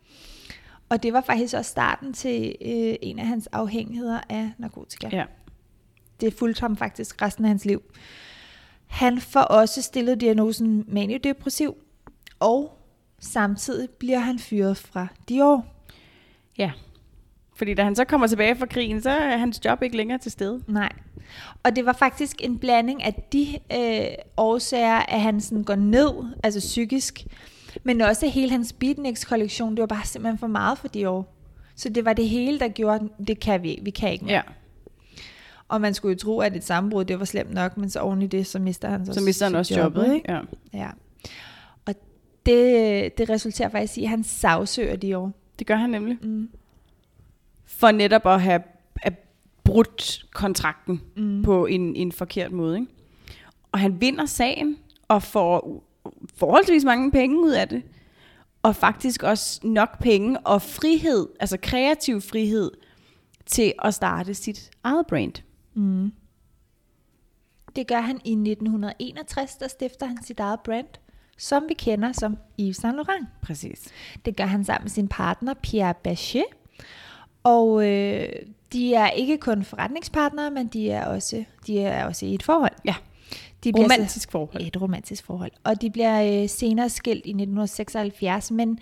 [0.88, 5.08] Og det var faktisk også starten til øh, en af hans afhængigheder af narkotika.
[5.12, 5.24] Ja.
[6.20, 7.82] Det fulgte ham faktisk resten af hans liv.
[8.86, 11.76] Han får også stillet diagnosen maniodepressiv,
[12.40, 12.78] og
[13.18, 15.66] samtidig bliver han fyret fra Dior.
[16.58, 16.72] Ja.
[17.56, 20.32] Fordi da han så kommer tilbage fra krigen, så er hans job ikke længere til
[20.32, 20.62] stede.
[20.68, 20.92] Nej.
[21.62, 26.10] Og det var faktisk en blanding af de øh, årsager, at han sådan går ned,
[26.44, 27.26] altså psykisk,
[27.84, 31.32] men også hele hans beatniks-kollektion, det var bare simpelthen for meget for de år.
[31.74, 34.34] Så det var det hele, der gjorde, det kan vi vi kan ikke mere.
[34.34, 34.42] Ja.
[35.68, 38.22] Og man skulle jo tro, at et sammenbrud, det var slemt nok, men så oven
[38.22, 40.32] i det, så mister han så, Så mister han også jobbet, ikke?
[40.32, 40.40] Ja.
[40.72, 40.88] Ja.
[41.86, 41.94] Og
[42.46, 45.32] det, det resulterer faktisk i, at han sagsøger de år.
[45.58, 46.18] Det gør han nemlig.
[46.22, 46.48] Mm.
[47.66, 48.62] For netop at have
[49.02, 49.14] at
[49.64, 51.42] brudt kontrakten Mm.
[51.42, 52.76] på en, en forkert måde.
[52.80, 52.92] Ikke?
[53.72, 54.76] Og han vinder sagen
[55.08, 55.84] og får
[56.36, 57.82] forholdsvis mange penge ud af det.
[58.62, 62.70] Og faktisk også nok penge og frihed, altså kreativ frihed,
[63.46, 65.32] til at starte sit eget brand.
[65.74, 66.12] Mm.
[67.76, 70.86] Det gør han i 1961, der stifter han sit eget brand,
[71.38, 73.28] som vi kender som Yves Saint Laurent.
[73.42, 73.92] Præcis.
[74.24, 76.44] Det gør han sammen med sin partner Pierre Bachet.
[77.42, 78.28] Og øh,
[78.72, 82.72] de er ikke kun forretningspartnere, men de er også, de er også i et forhold.
[82.84, 82.94] Ja.
[83.66, 84.62] De bliver så- Romantisk forhold.
[84.66, 85.50] Et romantisk forhold.
[85.64, 88.78] Og de bliver øh, senere skilt i 1976, men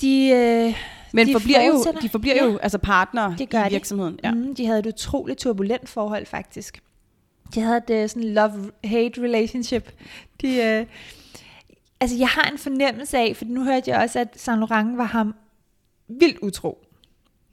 [0.00, 0.74] de, øh,
[1.12, 2.44] Men de forbliver jo, de forbliver Ja.
[2.44, 3.70] jo altså partnere Det gør i de.
[3.70, 4.18] virksomheden.
[4.24, 4.30] Ja.
[4.34, 6.82] Mm, de havde et utroligt turbulent forhold, faktisk.
[7.54, 9.92] De havde et øh, sådan love-hate relationship.
[10.40, 10.86] De, øh,
[12.00, 15.04] altså, jeg har en fornemmelse af, for nu hørte jeg også, at Saint Laurent var
[15.04, 15.34] ham
[16.08, 16.78] vildt utro.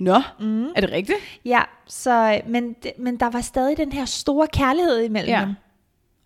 [0.01, 0.65] Nå, Mm.
[0.65, 1.17] er det rigtigt?
[1.45, 5.41] Ja, så, men, det- men der var stadig den her store kærlighed imellem Ja.
[5.41, 5.53] dem.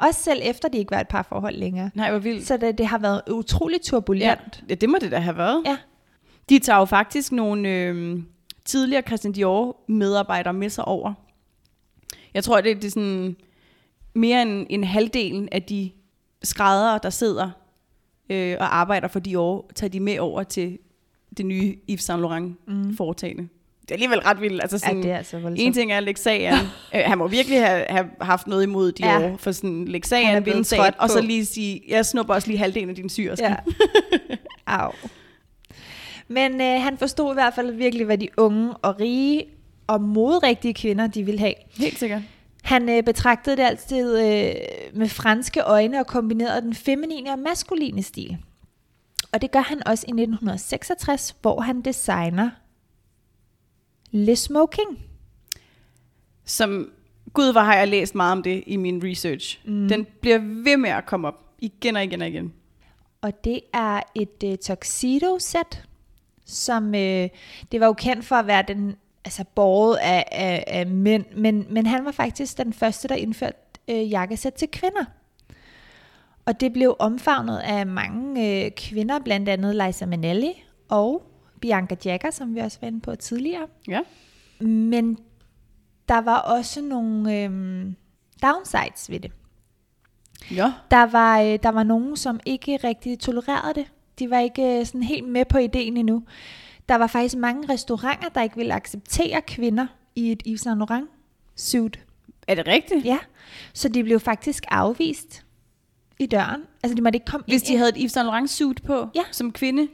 [0.02, 1.92] Også selv efter de ikke var et par forhold længere.
[1.96, 2.48] Nej, hvor vildt.
[2.48, 4.24] Så det, det har været utroligt turbulent.
[4.24, 4.36] Ja,
[4.70, 5.64] ja, det må det da have været.
[5.66, 5.78] Ja.
[6.50, 8.20] De tager jo faktisk nogle øh,
[8.66, 11.14] tidligere Christian Dior medarbejdere med sig over.
[12.34, 13.36] Jeg tror, det, det er sådan
[14.14, 15.92] mere end en halvdelen af de
[16.44, 17.50] skræddere, der sidder
[18.30, 20.80] øh, og arbejder for Dior, tager de med over til
[21.38, 22.98] det nye Yves Saint Laurent Mm.
[22.98, 23.48] foretagende.
[23.92, 24.62] Det er alligevel ret vildt.
[24.62, 25.68] Altså Ja, sådan, det er altså voldsomt.
[25.68, 26.54] en ting er Lexaen.
[26.96, 29.20] øh, han må virkelig have, have haft noget imod Dior, Ja.
[29.20, 29.34] ja.
[29.40, 32.90] for sådan er Lexaen blevet vinde og så lige sige, jeg snupper også lige halvdelen
[32.90, 33.46] af din syerske.
[33.46, 33.56] Ja.
[34.68, 34.92] Au.
[36.28, 39.46] Men øh, han forstod i hvert fald virkelig, hvad de unge og rige
[39.88, 41.54] og modrigtige kvinder, de ville have.
[41.78, 42.22] Helt sikkert.
[42.64, 44.54] Han øh, betragtede det altid øh,
[44.94, 48.38] med franske øjne og kombinerede den feminine og maskuline stil.
[49.34, 52.50] Og det gør han også i 1966, hvor han designer
[54.12, 55.00] Le Smoking.
[56.46, 56.92] Som,
[57.34, 59.60] gud, hvor har jeg læst meget om det i min research.
[59.66, 59.88] Mm.
[59.88, 62.54] Den bliver ved med at komme op igen og igen og igen.
[63.22, 65.84] Og det er et øh, tuxedo-sæt,
[66.46, 67.30] som øh,
[67.72, 68.96] det var jo kendt for at være den
[69.26, 73.58] altså båret af, af, af mænd, men, men han var faktisk den første, der indførte
[73.88, 75.06] øh, jakkesæt til kvinder.
[76.46, 81.31] Og det blev omfavnet af mange øh, kvinder, blandt andet Liza Minnelli og
[81.62, 83.68] Bianca Jagger, som vi også var inde på tidligere.
[83.88, 84.00] Ja.
[84.66, 85.18] Men
[86.10, 87.86] der var også nogle øh,
[88.44, 89.32] downsides ved det.
[90.52, 90.74] Ja.
[90.92, 93.92] Der var, øh, der var nogen, som ikke rigtig tolererede det.
[94.20, 96.24] De var ikke øh, sådan helt med på ideen endnu.
[96.90, 101.10] Der var faktisk mange restauranter, der ikke ville acceptere kvinder i et Yves Saint Laurent
[101.56, 102.00] suit.
[102.48, 103.06] Er det rigtigt?
[103.06, 103.18] Ja,
[103.74, 105.46] så de blev faktisk afvist
[106.22, 106.62] i døren.
[106.84, 107.68] Altså de måtte ikke komme Hvis ind.
[107.68, 109.22] de havde et Yves Saint Laurent suit på Ja.
[109.32, 109.88] som kvinde.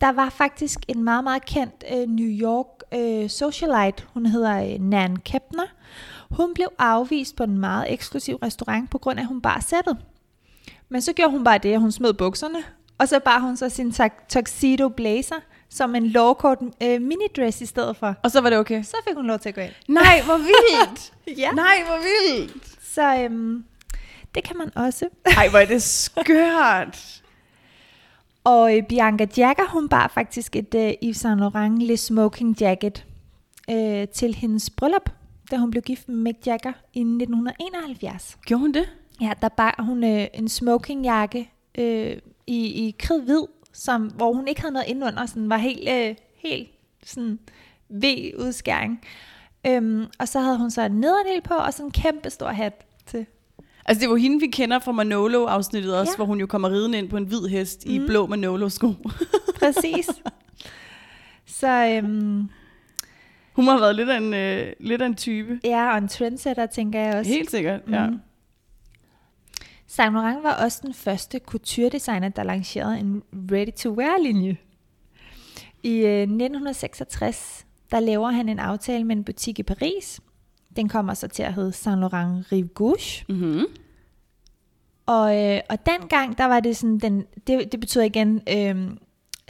[0.00, 4.02] Der var faktisk en meget, meget kendt øh, New York øh, socialite.
[4.14, 5.64] Hun hedder øh, Nan Kepner.
[6.30, 9.96] Hun blev afvist på en meget eksklusiv restaurant, på grund af, at hun bar sættet.
[10.88, 12.58] Men så gjorde hun bare det, at hun smed bukserne,
[12.98, 15.36] og så bar hun så sin tu- tuxedo blazer
[15.70, 18.14] som en lovkort øh, minidress i stedet for.
[18.22, 18.82] Og så var det okay.
[18.82, 19.72] Så fik hun lov til at gå ind.
[19.88, 21.12] Nej, hvor vildt.
[21.38, 21.50] Ja.
[21.50, 22.56] Nej, hvor vildt.
[22.94, 23.64] Så øhm,
[24.34, 25.08] det kan man også.
[25.24, 27.22] Ej, hvor er det skørt.
[28.44, 33.06] Og øh, Bianca Jagger, hun bar faktisk et øh, Yves Saint Laurent Le Smoking Jacket
[33.70, 35.10] øh, til hendes bryllup,
[35.50, 38.38] da hun blev gift med Mick Jagger i 1971.
[38.46, 38.88] Gjorde hun det?
[39.20, 42.16] Ja, der bar hun øh, en smokingjakke øh,
[42.46, 46.70] i, i kridhvid, som, hvor hun ikke havde noget indenunder, sådan var helt, øh, helt
[47.04, 47.38] sådan
[47.88, 49.00] V-udskæring.
[49.66, 52.86] Øhm, og så havde hun så en nederdel på, og sådan en kæmpe stor hat
[53.06, 53.26] til.
[53.84, 56.12] Altså, det var hende, vi kender fra Manolo-afsnittet også, Ja.
[56.12, 56.16] ja.
[56.16, 57.92] hvor hun jo kommer ridende ind på en hvid hest mm.
[57.92, 58.92] i blå Manolo-sko.
[59.58, 60.08] Præcis.
[61.46, 62.48] så øhm,
[63.52, 65.60] Hun have været lidt af en, øh, lidt af en type.
[65.64, 67.30] ja, og en trendsetter, tænker jeg også.
[67.30, 68.06] Helt sikkert, ja.
[68.06, 68.18] Mhm.
[69.86, 74.56] Saint Laurent var også den første couture-designer, der lancerede en ready-to-wear-linje.
[75.82, 80.20] I øh, 1966, der laver han en aftale med en butik i Paris.
[80.76, 83.24] Den kommer så til at hedde Saint Laurent Rive Gauche.
[83.28, 83.64] Mm-hmm.
[85.06, 88.90] Og, øh, og dengang, der var det sådan, den, det, det betyder igen øh,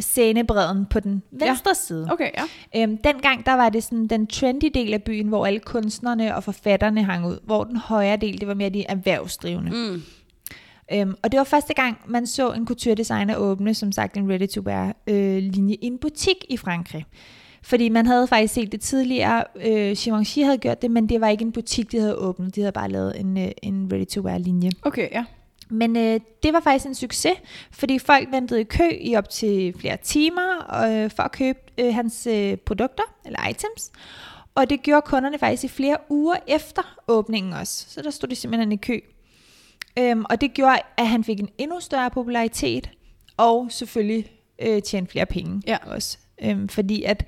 [0.00, 1.74] scenebredden på den venstre ja.
[1.74, 2.08] side.
[2.10, 2.82] Okay, ja.
[2.82, 6.44] Øhm, dengang der var det sådan den trendy del af byen, hvor alle kunstnerne og
[6.44, 9.70] forfatterne hang ud, hvor den højre del, det var mere de erhvervsdrivende.
[9.70, 10.02] Mm.
[10.92, 14.30] Øhm, og det var første gang, man så en couture designer åbne, som sagt en
[14.30, 17.06] ready-to-wear øh, linje i en butik i Frankrig.
[17.62, 21.28] Fordi man havde faktisk set det tidligere, øh, Givenchy havde gjort det, men det var
[21.28, 24.70] ikke en butik, de havde åbnet, de havde bare lavet en, øh, en ready-to-wear linje.
[24.82, 25.24] Okay, ja.
[25.70, 27.32] Men øh, det var faktisk en succes,
[27.70, 31.94] fordi folk ventede i kø i op til flere timer øh, for at købe øh,
[31.94, 33.92] hans øh, produkter eller items.
[34.54, 37.86] Og det gjorde kunderne faktisk i flere uger efter åbningen også.
[37.88, 38.98] Så der stod de simpelthen i kø.
[39.98, 42.90] Øhm, og det gjorde, at han fik en endnu større popularitet,
[43.36, 44.32] og selvfølgelig
[44.62, 45.76] øh, tjente flere penge Ja.
[45.86, 46.18] også.
[46.44, 47.26] Øhm, fordi at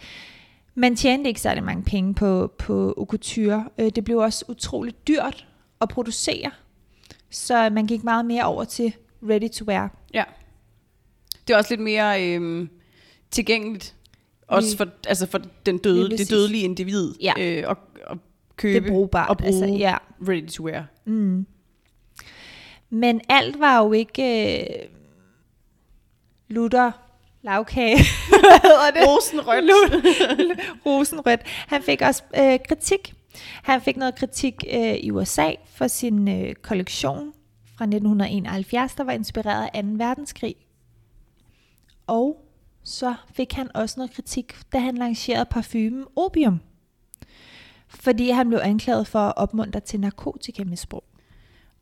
[0.75, 3.69] man tjente ikke særlig mange penge på, på couture.
[3.79, 5.47] Øh, det blev også utroligt dyrt
[5.81, 6.51] at producere.
[7.31, 8.93] Så man gik meget mere over til
[9.23, 9.97] ready to wear.
[10.15, 10.25] Ja.
[11.49, 12.69] Det er også lidt mere øhm,
[13.31, 13.95] tilgængeligt.
[14.47, 17.15] Også Lige- for, altså for den døde, det dødelige individ.
[17.21, 17.33] Ja.
[17.41, 19.29] Øh, og, og Det købe er brugbart.
[19.31, 19.97] og bruge Altså, ja.
[20.29, 20.87] ready to wear.
[21.05, 21.47] Mm.
[22.91, 24.89] Men alt var jo ikke øh,
[26.49, 26.93] lutter
[27.45, 27.97] lavkage.
[28.29, 29.09] Hvad hedder det?
[29.09, 29.65] Rosenrødt.
[30.87, 31.41] Rosenrødt.
[31.45, 33.15] Han fik også øh, kritik.
[33.63, 37.33] Han fik noget kritik øh, i USA for sin øh, kollektion
[37.79, 39.89] fra 1971, der var inspireret af 2.
[39.93, 40.55] verdenskrig.
[42.07, 42.45] Og
[42.83, 46.61] så fik han også noget kritik, da han lancerede parfumen Opium.
[47.89, 51.05] Fordi han blev anklaget for at opmuntre til narkotikamisbrug.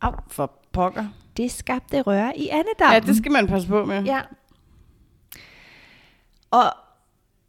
[0.00, 1.06] Au, for pokker.
[1.36, 2.94] Det skabte røre i andedammen.
[2.94, 4.04] Ja, det skal man passe på med.
[4.04, 4.20] Ja.
[6.53, 6.64] Og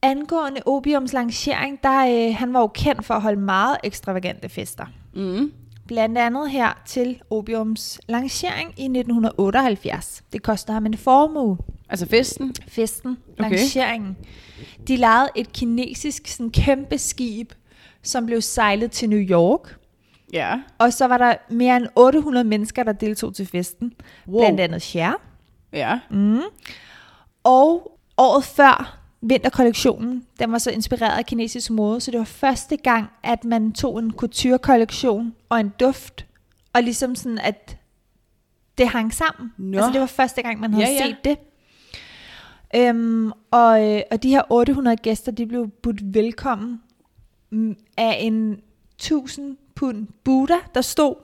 [0.01, 4.85] angående Opiums lancering, der øh, han var jo kendt for at holde meget ekstravagante fester.
[5.13, 5.53] Mm.
[5.87, 10.23] Blandt andet her til Opiums lancering i 1978.
[10.33, 11.57] Det koster ham en formue.
[11.89, 12.55] Altså festen.
[12.67, 13.49] Festen, Okay.
[13.49, 14.17] lanceringen.
[14.87, 17.51] De lejede et kinesisk sådan, kæmpe skib,
[18.03, 19.77] som blev sejlet til New York.
[20.33, 20.61] Ja.
[20.77, 23.93] Og så var der mere end 800 mennesker, der deltog til festen.
[24.27, 24.39] Wow.
[24.41, 25.11] Blandt andet Cher.
[25.73, 25.99] Ja.
[26.11, 26.41] Mm.
[27.43, 32.77] Og året før vinterkollektionen, den var så inspireret af kinesisk mode, så det var første
[32.77, 36.25] gang, at man tog en couture-kollektion og en duft,
[36.73, 37.77] og ligesom sådan, at
[38.77, 39.53] det hang sammen.
[39.57, 39.77] Nå.
[39.77, 41.05] Altså det var første gang, man havde Ja, ja.
[41.05, 41.37] set det.
[42.75, 46.81] Øhm, og, øh, og de her 800 gæster, de blev budt velkommen
[47.51, 48.59] mm, af en
[48.95, 51.15] 1000 pund Buddha, der stod,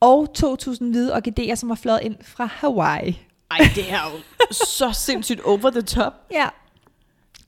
[0.00, 3.20] og 2000 hvide orkideer, som var fløjet ind fra Hawaii.
[3.58, 4.18] Ej, det er jo
[4.50, 6.12] så sindssygt over the top.
[6.32, 6.48] Ja.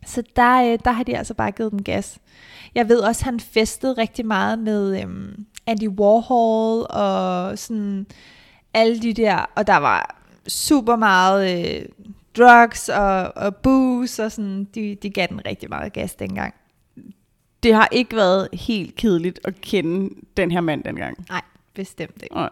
[0.07, 2.18] Så der, øh, der har de altså bare givet den gas.
[2.74, 8.07] Jeg ved også, at han festede rigtig meget med øhm, Andy Warhol og sådan
[8.74, 11.88] alle de der, og der var super meget øh,
[12.36, 16.55] drugs og, og booze, og sådan, de, de gav den rigtig meget gas dengang.
[17.62, 21.26] Det har ikke været helt kedeligt at kende den her mand dengang.
[21.28, 21.42] Nej,
[21.74, 22.34] bestemt ikke.
[22.34, 22.50] Nej.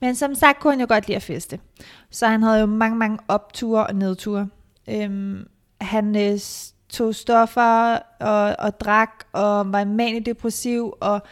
[0.00, 1.58] Men som sagt kunne han jo godt lide at feste.
[2.16, 4.48] Så han havde jo mange, mange opture og nedture.
[4.88, 5.48] Øhm,
[5.80, 6.38] han øh,
[6.88, 11.22] tog stoffer og, og drak og var manidepressiv og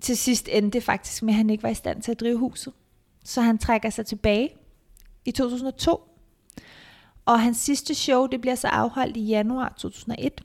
[0.00, 2.38] til sidst endte det faktisk med, at han ikke var i stand til at drive
[2.38, 2.72] huset.
[3.24, 4.50] Så han trækker sig tilbage
[5.24, 6.00] i 2002.
[7.24, 10.40] Og hans sidste show, det bliver så afholdt i januar 2001.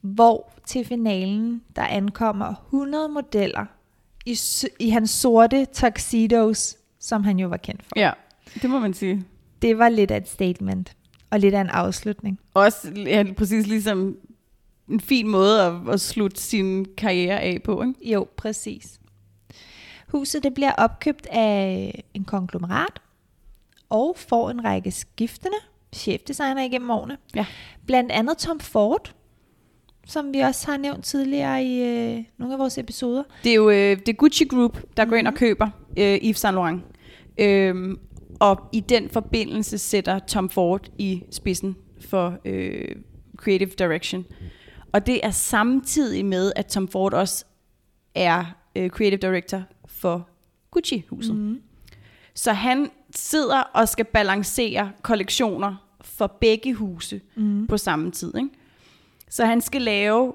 [0.00, 3.66] Hvor til finalen, der ankommer 100 modeller
[4.26, 4.38] i,
[4.80, 6.76] i hans sorte tuxedos,
[7.06, 7.92] som han jo var kendt for.
[7.96, 8.10] Ja,
[8.62, 9.24] det må man sige.
[9.62, 10.96] Det var lidt af et statement,
[11.30, 12.40] og lidt af en afslutning.
[12.54, 14.16] Også ja, præcis ligesom
[14.88, 18.12] en fin måde at, at slutte sin karriere af på, ikke?
[18.12, 19.00] Jo, præcis.
[20.08, 23.00] Huset det bliver opkøbt af en konglomerat,
[23.88, 25.56] og får en række skiftende
[25.92, 27.16] chefdesigner igennem årene.
[27.34, 27.46] Ja.
[27.86, 29.14] Blandt andet Tom Ford,
[30.06, 33.22] som vi også har nævnt tidligere i øh, nogle af vores episoder.
[33.44, 36.54] Det er jo øh, det Gucci Group, der går ind og køber øh, Yves Saint
[36.54, 36.82] Laurent.
[37.38, 37.98] Øhm,
[38.40, 42.88] og i den forbindelse sætter Tom Ford i spidsen for øh,
[43.36, 44.24] Creative Direction.
[44.92, 47.44] Og det er samtidig med, at Tom Ford også
[48.14, 48.44] er
[48.76, 50.28] øh, Creative Director for
[50.70, 51.34] Gucci-huset.
[51.36, 51.60] Mm.
[52.34, 57.66] Så han sidder og skal balancere kollektioner for begge huse Mm.
[57.66, 58.34] på samme tid.
[58.36, 58.48] Ikke?
[59.30, 60.34] Så han skal lave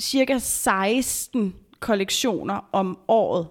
[0.00, 3.46] cirka 16 kollektioner om året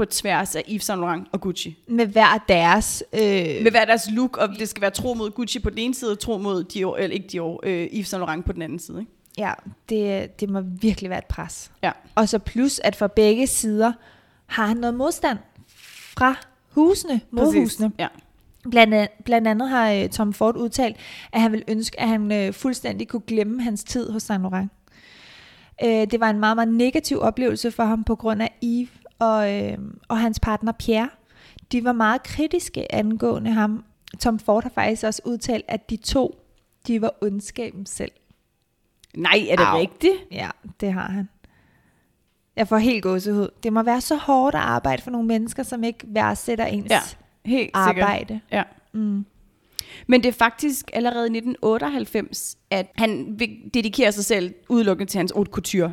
[0.00, 1.78] på tværs af Yves Saint Laurent og Gucci.
[1.86, 3.04] Med hver deres...
[3.12, 3.20] Øh,
[3.62, 6.12] Med hver deres look, og det skal være tro mod Gucci på den ene side,
[6.12, 9.00] og tro mod Dior, eller ikke Dior, øh, Yves Saint Laurent på den anden side.
[9.00, 9.12] Ikke?
[9.38, 9.52] Ja,
[9.88, 11.72] det, det må virkelig være et pres.
[11.82, 11.90] Ja.
[12.14, 13.92] Og så plus, at fra begge sider
[14.46, 15.38] har han noget modstand
[16.16, 16.34] fra
[16.70, 17.92] husene, modhusene.
[17.98, 18.08] Ja.
[18.70, 20.96] Blandt, an- blandt andet har øh, Tom Ford udtalt,
[21.32, 24.70] at han vil ønske, at han øh, fuldstændig kunne glemme hans tid hos Saint Laurent.
[25.84, 28.88] Øh, det var en meget, meget negativ oplevelse for ham på grund af Yves
[29.20, 31.08] og, øh, og hans partner Pierre.
[31.72, 33.84] De var meget kritiske angående ham.
[34.20, 36.40] Tom Ford har faktisk også udtalt, at de to,
[36.86, 38.12] de var ondskaben selv.
[39.16, 39.78] Nej, er det Au.
[39.78, 40.14] rigtigt?
[40.32, 40.50] Ja,
[40.80, 41.28] det har han.
[42.56, 43.48] Jeg får helt gåsehud.
[43.62, 47.00] Det må være så hårdt at arbejde for nogle mennesker, som ikke værdsætter ens Ja,
[47.44, 47.74] helt sikkert.
[48.04, 48.40] arbejde.
[48.52, 48.62] Ja.
[48.92, 49.26] Mm.
[50.06, 55.18] Men det er faktisk allerede i 1998, at han vil dedikere sig selv udelukkende til
[55.18, 55.92] hans haute couture.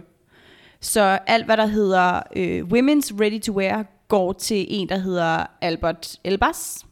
[0.81, 5.45] Så alt, hvad der hedder øh, Women's Ready to Wear, går til en, der hedder
[5.61, 6.85] Albert Elbas.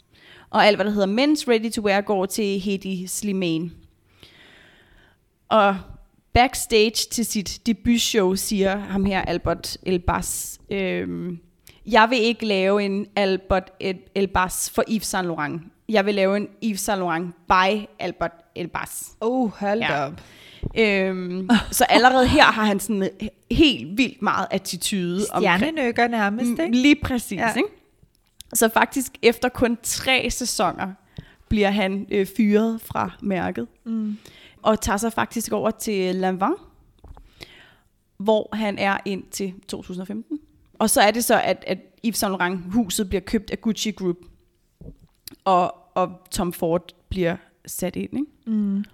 [0.49, 3.71] Og alt, hvad der hedder Men's Ready to Wear, går til Hedi Slimane.
[5.49, 5.77] Og
[6.33, 11.39] backstage til sit debutshow siger ham her, Albert Elbas, øhm,
[11.85, 15.61] jeg vil ikke lave en Albert El- Elbas for Yves Saint Laurent.
[15.89, 19.11] Jeg vil lave en Yves Saint Laurent by Albert Elbas.
[19.21, 20.05] Oh, hold Ja.
[20.07, 20.13] op.
[20.77, 23.09] Øhm, så allerede her har han sådan
[23.51, 25.21] helt vildt meget attitude.
[25.25, 26.77] Stjernenykker nærmest, Mm, ikke?
[26.77, 27.47] Lige præcis, Ja.
[27.47, 27.53] ja.
[27.57, 27.69] ikke?
[28.53, 30.93] Så faktisk efter kun tre sæsoner
[31.49, 33.67] bliver han øh, fyret fra mærket.
[33.83, 34.17] Mm.
[34.61, 36.53] Og tager sig faktisk over til Lanvin,
[38.17, 40.39] hvor han er indtil 2015.
[40.79, 43.91] Og så er det så, at, at Yves Saint Laurent huset bliver købt af Gucci
[43.91, 44.17] Group,
[45.43, 47.35] og, og Tom Ford bliver
[47.65, 48.13] sat ind.
[48.13, 48.25] Ikke?
[48.57, 48.85] Mm.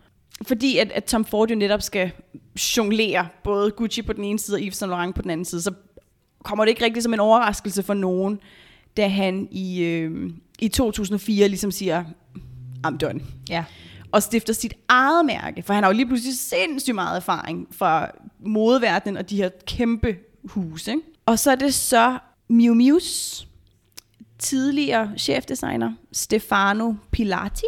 [0.41, 2.11] Fordi at, at Tom Ford jo netop skal
[2.77, 5.61] jonglere både Gucci på den ene side og Yves Saint Laurent på den anden side,
[5.61, 5.73] så
[6.43, 8.39] kommer det ikke rigtig som en overraskelse for nogen,
[8.97, 12.03] da han i, øh, i 2004 ligesom siger,
[12.87, 13.21] I'm done.
[13.49, 13.63] Ja.
[14.11, 18.11] Og stifter sit eget mærke, for han har jo lige pludselig sindssygt meget erfaring fra
[18.39, 20.91] modeverdenen og de her kæmpe huse.
[20.91, 21.03] Ikke?
[21.25, 22.17] Og så er det så
[22.49, 23.45] Miu Miu's
[24.39, 27.65] tidligere chefdesigner, Stefano Pilati,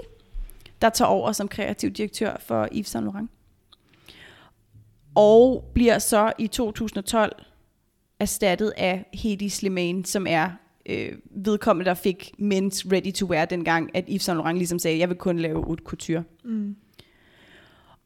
[0.84, 3.32] der tager over som kreativ direktør for Yves Saint Laurent.
[5.16, 7.44] Og bliver så i 2012
[8.20, 10.50] erstattet af Hedi Slimane, som er
[10.86, 15.00] øh, vedkommende, der fik Men's Ready to Wear dengang, at Yves Saint Laurent ligesom sagde,
[15.00, 16.24] jeg vil kun lave haute couture.
[16.44, 16.76] Mm.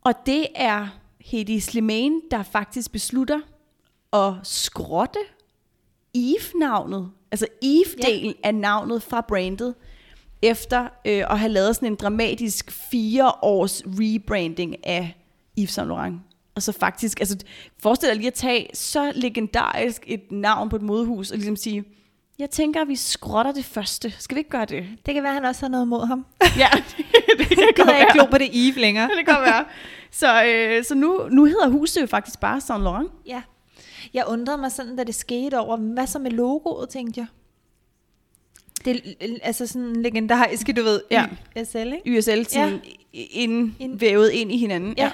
[0.01, 0.88] Og det er
[1.19, 3.39] Hedi Slimane, der faktisk beslutter
[4.13, 5.19] at skrotte
[6.13, 8.47] Eve-navnet, altså Eve-delen ja.
[8.47, 9.75] af navnet fra brandet,
[10.41, 15.17] efter øh, at have lavet sådan en dramatisk fire års rebranding af
[15.59, 16.15] Yves Saint Laurent.
[16.55, 17.38] Og så faktisk, altså
[17.81, 21.83] forestil dig lige at tage så legendarisk et navn på et modehus, og ligesom sige,
[22.39, 24.13] jeg tænker, at vi skrotter det første.
[24.19, 24.85] Skal vi ikke gøre det?
[25.05, 26.25] Det kan være, at han også har noget mod ham.
[26.57, 26.67] Ja,
[27.38, 28.13] det kan Jeg godt ikke være.
[28.13, 29.09] glo på det Eve længere.
[29.17, 29.65] Det kan godt være.
[30.11, 33.11] Så, øh, så nu, nu hedder huset jo faktisk bare Saint Laurent.
[33.25, 33.41] Ja.
[34.13, 37.27] Jeg undrede mig sådan, da det skete over, hvad så med logoet, tænkte jeg.
[38.86, 41.25] Det er altså sådan legendariske, du ved, Ja.
[41.57, 42.01] YSL, ikke?
[42.05, 42.82] YSL sådan
[43.13, 43.19] ja.
[43.32, 44.93] ind, vævet ind i hinanden.
[44.97, 45.11] Ja.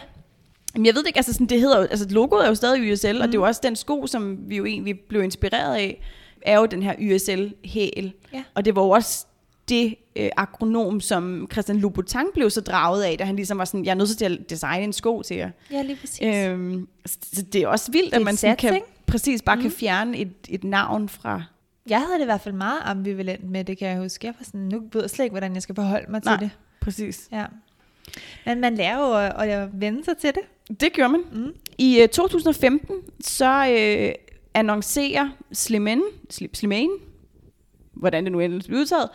[0.76, 2.94] Men jeg ved det ikke, altså sådan, det hedder jo, altså logoet er jo stadig
[2.94, 3.22] YSL, mm.
[3.22, 6.02] og det er jo også den sko, som vi jo egentlig blev inspireret af,
[6.42, 8.14] er jo den her YSL-hæl.
[8.34, 8.44] Ja.
[8.56, 9.26] Og det var jo også
[9.70, 13.86] det øh, akronom, som Christian Louboutin blev så draget af, da han ligesom var sådan,
[13.86, 15.50] jeg er nødt til at designe en sko til jer.
[15.72, 16.22] Ja, lige præcis.
[16.24, 18.88] Øhm, så det er også vildt, er at man sådan kan, ikke?
[19.06, 19.62] præcis bare mm.
[19.62, 21.44] kan fjerne et, et navn fra...
[21.90, 24.28] Jeg havde det i hvert fald meget ambivalent med det, kan jeg huske.
[24.28, 26.38] Jeg var sådan, nu ved jeg slet ikke, hvordan jeg skal forholde mig Nej.
[26.38, 26.58] til det.
[26.82, 27.28] Præcis.
[27.32, 27.46] Ja.
[28.46, 30.80] Men man lærer jo at, at vende sig til det.
[30.80, 31.22] Det gjorde man.
[31.34, 31.54] Mm.
[31.78, 34.14] I øh, 2015, så øh,
[34.54, 36.02] annoncerer Slimane,
[36.34, 36.90] Sli- Slimane,
[37.94, 39.10] hvordan det nu endelig bliver udtaget,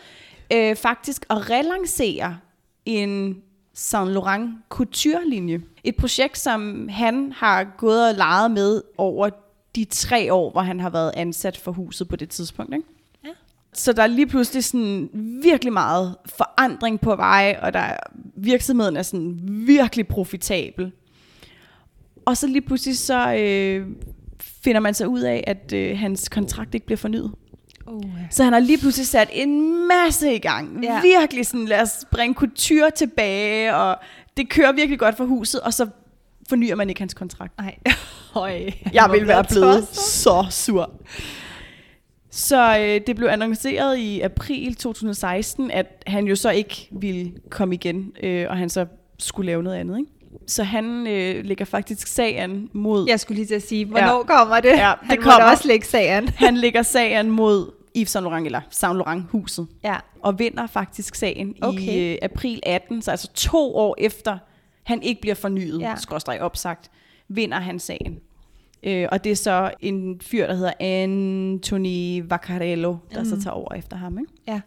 [0.53, 2.39] øh, faktisk at relancere
[2.85, 3.43] en
[3.75, 5.61] Saint Laurent couture-linje.
[5.85, 9.31] Et projekt, som han har gået og leget med over
[9.77, 12.75] de tre år, hvor han har været ansat for huset på det tidspunkt.
[12.75, 12.87] Ikke?
[13.25, 13.29] Ja.
[13.73, 15.11] Så der er lige pludselig sådan
[15.43, 17.97] virkelig meget forandring på vej, og der er,
[18.37, 20.93] virksomheden er sådan virkelig profitabel.
[22.25, 23.87] Og så lige pludselig så øh,
[24.41, 27.33] finder man sig ud af, at øh, hans kontrakt ikke bliver fornyet.
[27.87, 28.27] Oh, ja.
[28.31, 30.85] Så han har lige pludselig sat en masse i gang.
[30.85, 31.01] Ja.
[31.03, 33.97] Virkelig sådan, lad os bringe kultur tilbage, og
[34.37, 35.89] det kører virkelig godt for huset, og så
[36.49, 37.53] fornyer man ikke hans kontrakt.
[37.59, 37.79] Ej.
[38.35, 38.71] Høj.
[38.93, 40.91] Jeg vil være blevet så sur.
[42.31, 47.75] Så øh, det blev annonceret i april 2016, at han jo så ikke ville komme
[47.75, 48.87] igen, øh, og han så
[49.19, 49.99] skulle lave noget andet.
[49.99, 50.11] Ikke?
[50.47, 53.07] Så han øh, lægger faktisk sagen mod...
[53.09, 54.37] Jeg skulle lige til at sige, hvornår ja.
[54.39, 54.69] kommer det?
[54.69, 55.51] Ja, Han det kommer.
[55.51, 56.29] også lægge sagen.
[56.47, 59.97] Han lægger sagen mod Yves Saint Laurent, eller Saint Laurent huset, Ja.
[60.23, 61.81] og vinder faktisk sagen Okay.
[61.81, 64.39] i øh, april 18, så altså to år efter
[64.89, 65.95] han ikke bliver fornyet, Ja.
[65.97, 66.91] skråstreg opsagt,
[67.29, 68.19] vinder han sagen.
[68.83, 73.29] Øh, og det er så en fyr, der hedder Anthony Vaccarello, der mm.
[73.29, 74.19] så tager over efter ham.
[74.19, 74.33] Ikke?
[74.49, 74.61] Ja.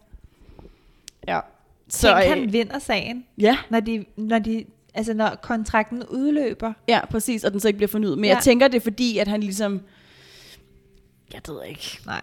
[1.28, 1.40] Ja.
[1.88, 4.64] Så Tænk, øh, han vinder sagen, ja, når, de, når, de,
[4.94, 6.72] altså når kontrakten udløber.
[6.88, 8.18] ja, præcis, og den så ikke bliver fornyet.
[8.18, 8.34] Men Ja.
[8.34, 9.80] jeg tænker, det er fordi, at han ligesom...
[11.32, 11.98] Jeg ved ikke.
[12.06, 12.22] Nej.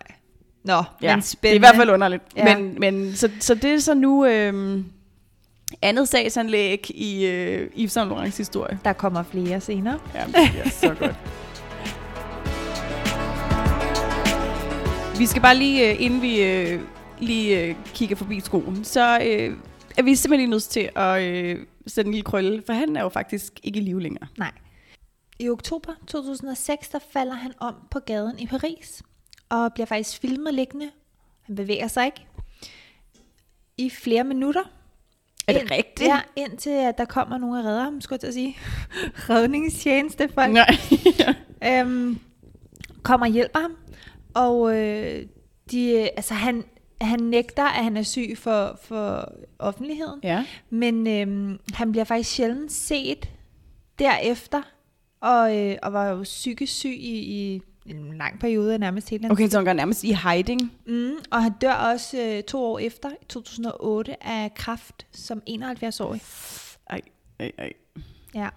[0.64, 1.56] Nå, Ja, men det er spændende.
[1.56, 2.24] i hvert fald underligt.
[2.36, 2.58] Ja.
[2.58, 4.86] Men, men så, så det er så nu øhm,
[5.82, 8.80] andet sagsanlæg i øh, Yves Saint Laurents historie.
[8.86, 10.00] Der kommer flere senere.
[10.16, 11.16] Ja, det er så godt.
[15.20, 16.82] Vi skal bare lige, øh, inden vi øh,
[17.20, 19.58] lige øh, kigger forbi skoen, så øh,
[19.98, 23.02] er vi simpelthen lige nødt til at øh, sætte en lille krølle, for han er
[23.02, 24.28] jo faktisk ikke i live længere.
[24.38, 24.52] Nej.
[25.40, 29.04] I oktober 2006, der falder han om på gaden i Paris,
[29.50, 30.90] og bliver faktisk filmet liggende.
[31.42, 32.28] Han bevæger sig ikke.
[33.78, 34.64] I flere minutter.
[35.50, 36.10] Er det Ind- rigtigt?
[36.10, 38.58] Ja, indtil at der kommer nogen og redder ham, skulle jeg til at sige.
[39.30, 40.52] Redningstjeneste folk.
[40.54, 40.76] Nej.
[41.82, 42.20] øhm,
[43.04, 43.72] kommer og hjælper ham.
[44.34, 45.26] Og øh,
[45.72, 46.64] de, altså han,
[47.02, 50.20] han nægter, at han er syg for, for offentligheden.
[50.24, 50.46] ja.
[50.70, 53.30] Men øhm, han bliver faktisk sjældent set
[54.00, 54.62] derefter,
[55.22, 59.32] og, øh, og var jo psykisk syg i, i en lang periode, nærmest hele hans
[59.32, 60.72] Okay, så han går nærmest i hiding.
[60.88, 66.22] Mm, og han dør også øh, to år efter, i 2008, af kræft som 71-årig.
[66.90, 67.02] Ej,
[67.40, 67.74] ej, ej.
[68.36, 68.50] Ja.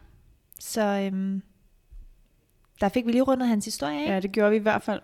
[0.60, 1.42] Så øhm,
[2.80, 4.14] der fik vi lige rundet hans historie af.
[4.14, 5.00] Ja, det gjorde vi i hvert fald.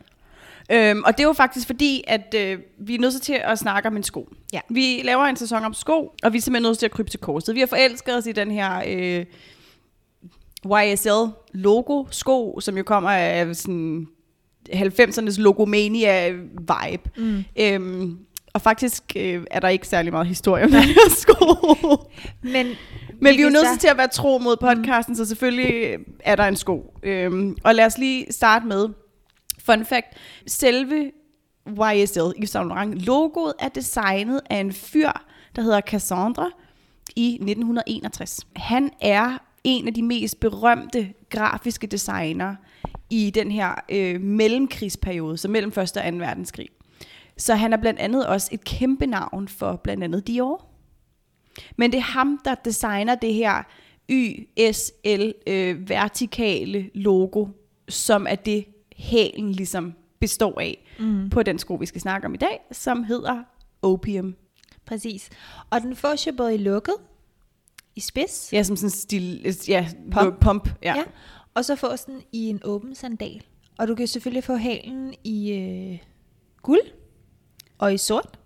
[0.72, 3.96] Øhm, og det jo faktisk fordi, at øh, vi er nødt til at snakke om
[3.96, 4.28] en sko.
[4.52, 4.60] Ja.
[4.68, 7.20] Vi laver en sæson om sko, og vi er simpelthen nødt til at krybe til
[7.20, 7.54] korset.
[7.54, 9.26] Vi har forelsket os i den her øh,
[10.66, 14.08] YSL logo sko, som jo kommer af sådan
[14.72, 17.10] 90'ernes logomania-vibe.
[17.16, 17.44] Mm.
[17.60, 18.18] Øhm,
[18.52, 21.46] og faktisk øh, er der ikke særlig meget historie om den her sko.
[22.42, 22.66] Men,
[23.20, 25.16] Men vi er jo nødt til at være tro mod podcasten, mm.
[25.16, 26.94] så selvfølgelig er der en sko.
[27.02, 28.88] Øhm, og lad os lige starte med,
[29.64, 30.06] fun fact,
[30.46, 31.10] selve
[31.68, 35.10] YSL, Yves Saint Laurent, logoet er designet af en fyr,
[35.56, 36.50] der hedder Cassandra
[37.16, 38.46] i 1961.
[38.56, 42.54] Han er en af de mest berømte grafiske designer
[43.10, 45.78] i den her øh, mellemkrigsperiode, så mellem 1.
[45.78, 45.92] og 2.
[46.16, 46.68] verdenskrig.
[47.36, 50.64] Så han er blandt andet også et kæmpe navn for blandt andet Dior.
[51.76, 53.62] Men det er ham, der designer det her
[54.10, 57.46] YSL øh, vertikale logo,
[57.88, 58.64] som er det
[58.96, 61.30] hælen ligesom består af Mm.
[61.30, 63.42] på den sko, vi skal snakke om i dag, som hedder
[63.82, 64.34] Opium.
[64.86, 65.30] Præcis.
[65.70, 66.94] Og den fås jo både i lukket,
[67.96, 70.40] i spids, Ja, som sådan stil, ja, Pump.
[70.40, 70.94] pump ja.
[70.96, 71.02] Ja.
[71.58, 73.42] Og så fås den i en åben sandal.
[73.78, 75.98] Og du kan selvfølgelig få hælen i øh,
[76.62, 76.80] guld
[77.78, 78.38] og i sort.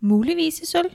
[0.00, 0.90] Muligvis i sølv.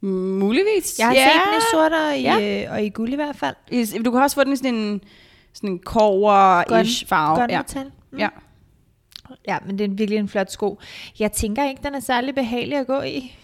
[0.00, 0.98] Muligvis.
[0.98, 1.24] Jeg har ja.
[1.24, 2.64] set den i sort og i, Ja.
[2.64, 3.54] øh, og i guld i hvert fald.
[3.70, 5.00] I- Du kan også få den i sådan en,
[5.52, 7.36] sådan en kover-ish farve.
[7.36, 7.58] Grøn ja.
[7.58, 7.90] metal.
[8.12, 8.18] Mm.
[8.18, 8.28] Ja.
[9.48, 10.78] ja, men det er virkelig en flot sko.
[11.18, 13.36] Jeg tænker ikke, den er særlig behagelig at gå i.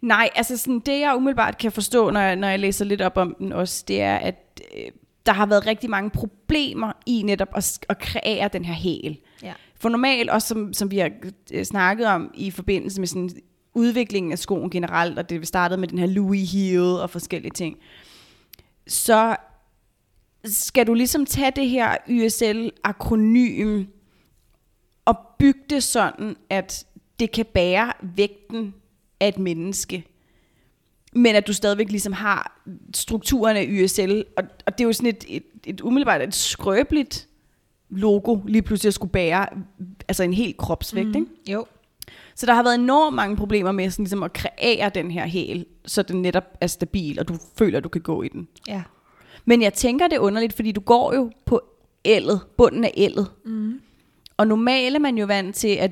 [0.00, 3.16] Nej, altså sådan, det jeg umiddelbart kan forstå, når jeg, når jeg læser lidt op
[3.16, 4.82] om den også, det er, at øh,
[5.26, 9.18] der har været rigtig mange problemer i netop at, at kreere den her hæl.
[9.42, 9.52] Ja.
[9.80, 11.10] For normalt, også som, som vi har
[11.52, 13.30] øh, snakket om i forbindelse med sådan
[13.74, 17.76] udviklingen af skoen generelt, og det startede med den her Louis heel og forskellige ting,
[18.86, 19.36] så
[20.44, 23.84] skal du ligesom tage det her YSL-akronym
[25.04, 26.86] og bygge det sådan, at
[27.20, 28.74] det kan bære vægten
[29.20, 30.04] af et menneske.
[31.16, 32.62] Men at du stadigvæk ligesom har
[32.94, 37.28] strukturen af YSL, og, og det er jo sådan et, et, et umiddelbart et skrøbeligt
[37.90, 39.46] logo, lige pludselig at skulle bære
[40.08, 41.08] altså en hel kropsvægt.
[41.08, 41.14] Mm.
[41.14, 41.52] Ikke?
[41.52, 41.66] Jo.
[42.34, 45.66] Så der har været enormt mange problemer med sådan ligesom at kreere den her hæl,
[45.86, 48.48] så den netop er stabil, og du føler, at du kan gå i den.
[48.68, 48.82] Ja.
[49.44, 51.60] Men jeg tænker, det er underligt, fordi du går jo på
[52.04, 53.30] ældet, bunden af ældet.
[53.44, 53.80] Mm.
[54.36, 55.90] Og normalt er man jo vant til, at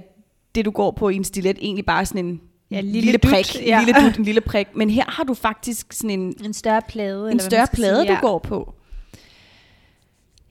[0.55, 2.41] det du går på i en stilet egentlig bare er sådan en
[2.75, 3.67] Ja, lille, lille lille dut, prik.
[3.67, 3.81] ja.
[3.81, 4.69] En lille dut, en lille prik.
[4.77, 7.33] Men her har du faktisk sådan en, En større plade.
[7.33, 8.21] en større plade, sige, du ja.
[8.21, 8.75] går på.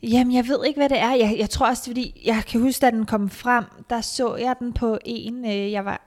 [0.03, 1.11] Jamen, jeg ved ikke, hvad det er.
[1.13, 4.35] Jeg, jeg tror også, det fordi jeg kan huske, da den kom frem, der så
[4.35, 6.01] jeg den på en, øh, jeg var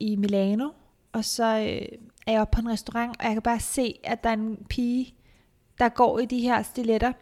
[0.00, 0.68] i Milano,
[1.12, 4.24] og så øh, er jeg oppe på en restaurant, og jeg kan bare se, at
[4.24, 5.14] der er en pige,
[5.78, 7.12] der går i de her stiletter,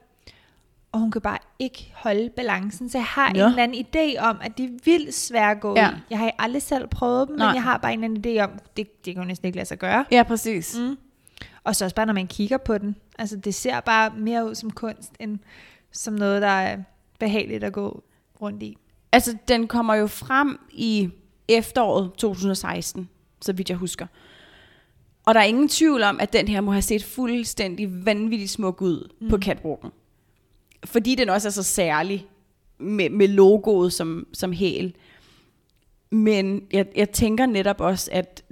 [0.94, 2.88] og hun kan bare ikke holde balancen.
[2.88, 3.38] Så jeg har Nå.
[3.40, 5.90] en eller anden idé om, at de er vildt svære at gå Ja.
[5.90, 5.94] i.
[6.10, 7.46] Jeg har aldrig selv prøvet dem, Nej.
[7.46, 9.56] men jeg har bare en eller anden idé om, det, det kan jo næsten ikke
[9.56, 10.04] lade sig gøre.
[10.10, 10.76] Ja, præcis.
[10.78, 10.96] Mm.
[11.64, 12.96] Og så også bare, når man kigger på den.
[13.18, 15.38] Altså, det ser bare mere ud som kunst, end
[15.92, 16.78] som noget, der er
[17.18, 18.02] behageligt at gå
[18.40, 18.76] rundt i.
[19.12, 21.08] Altså, den kommer jo frem i
[21.48, 23.08] efteråret 2016,
[23.40, 24.06] så vidt jeg husker.
[25.26, 28.82] Og der er ingen tvivl om, at den her må have set fuldstændig vanvittigt smuk
[28.82, 29.28] ud mm.
[29.28, 29.90] på catwalken.
[30.84, 32.26] Fordi den også er så særlig
[32.78, 34.94] med, med logoet som, som hæl.
[36.10, 38.44] Men jeg, jeg tænker netop også, at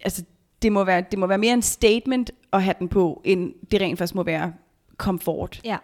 [0.00, 0.24] altså,
[0.62, 3.80] det, må være, det må være mere en statement at have den på, end det
[3.80, 4.54] rent faktisk må være
[4.96, 5.60] komfort.
[5.64, 5.76] Ja.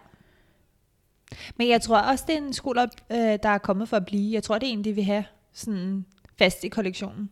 [1.57, 4.05] Men jeg tror også, det er en sko, der, øh, der er kommet for at
[4.05, 4.33] blive.
[4.33, 6.05] Jeg tror, det er en, de vil have sådan
[6.37, 7.29] fast i kollektionen.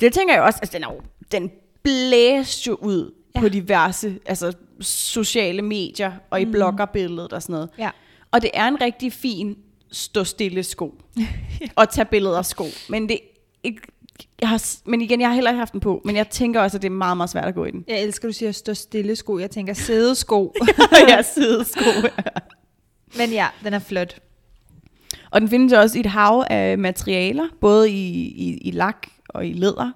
[0.00, 1.00] Det tænker jeg også, altså den, er jo,
[1.32, 1.50] den
[1.82, 3.40] blæste jo ud ja.
[3.40, 6.52] på diverse altså, sociale medier og i mm.
[6.52, 7.70] bloggerbilledet og sådan noget.
[7.78, 7.90] Ja.
[8.30, 9.56] Og det er en rigtig fin
[9.92, 10.94] stå stille sko.
[11.76, 12.64] og tage billeder af sko.
[12.88, 13.20] Men det
[13.62, 13.80] ikke,
[14.40, 16.76] jeg har, men igen, jeg har heller ikke haft den på, men jeg tænker også,
[16.76, 17.84] at det er meget, meget svært at gå i den.
[17.88, 19.38] Jeg elsker, at du siger stå stille sko.
[19.38, 20.54] Jeg tænker sædesko.
[21.08, 22.08] ja, sædesko.
[23.16, 24.20] men ja, den er flot.
[25.30, 29.46] Og den findes også i et hav af materialer, både i, i, i lak og
[29.46, 29.92] i læder.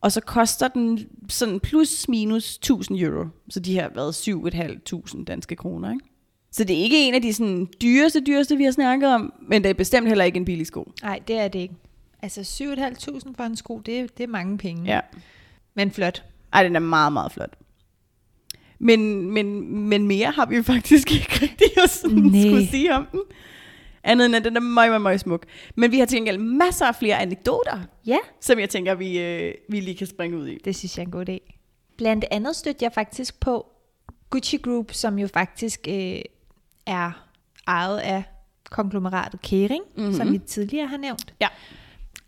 [0.00, 3.24] Og så koster den sådan plus minus 1000 euro.
[3.50, 4.12] Så de har været
[5.14, 6.04] 7.500 danske kroner, ikke?
[6.52, 9.62] Så det er ikke en af de sådan dyreste, dyreste, vi har snakket om, men
[9.62, 10.92] det er bestemt heller ikke en billig sko.
[11.02, 11.74] Nej, det er det ikke.
[12.22, 14.94] Altså 7.500 for en sko, det, det er mange penge.
[14.94, 15.00] Ja.
[15.74, 16.24] Men flot.
[16.52, 17.56] Ej, den er meget, meget flot.
[18.78, 23.20] Men, men, men mere har vi faktisk ikke rigtig at sådan skulle sige om den.
[24.04, 25.46] Andet end, at den er meget, meget, meget smuk.
[25.76, 29.54] Men vi har til gengæld masser af flere anekdoter, Ja, som jeg tænker, vi, øh,
[29.68, 30.58] vi lige kan springe ud i.
[30.64, 31.56] det synes jeg er en god idé.
[31.96, 33.66] Blandt andet stødte jeg faktisk på
[34.30, 36.20] Gucci Group, som jo faktisk øh,
[36.90, 37.12] er
[37.66, 38.22] ejet af
[38.70, 40.00] konglomeratet Kering, Mhm.
[40.04, 40.16] mm-hmm.
[40.16, 41.34] som vi tidligere har nævnt.
[41.40, 41.48] Ja.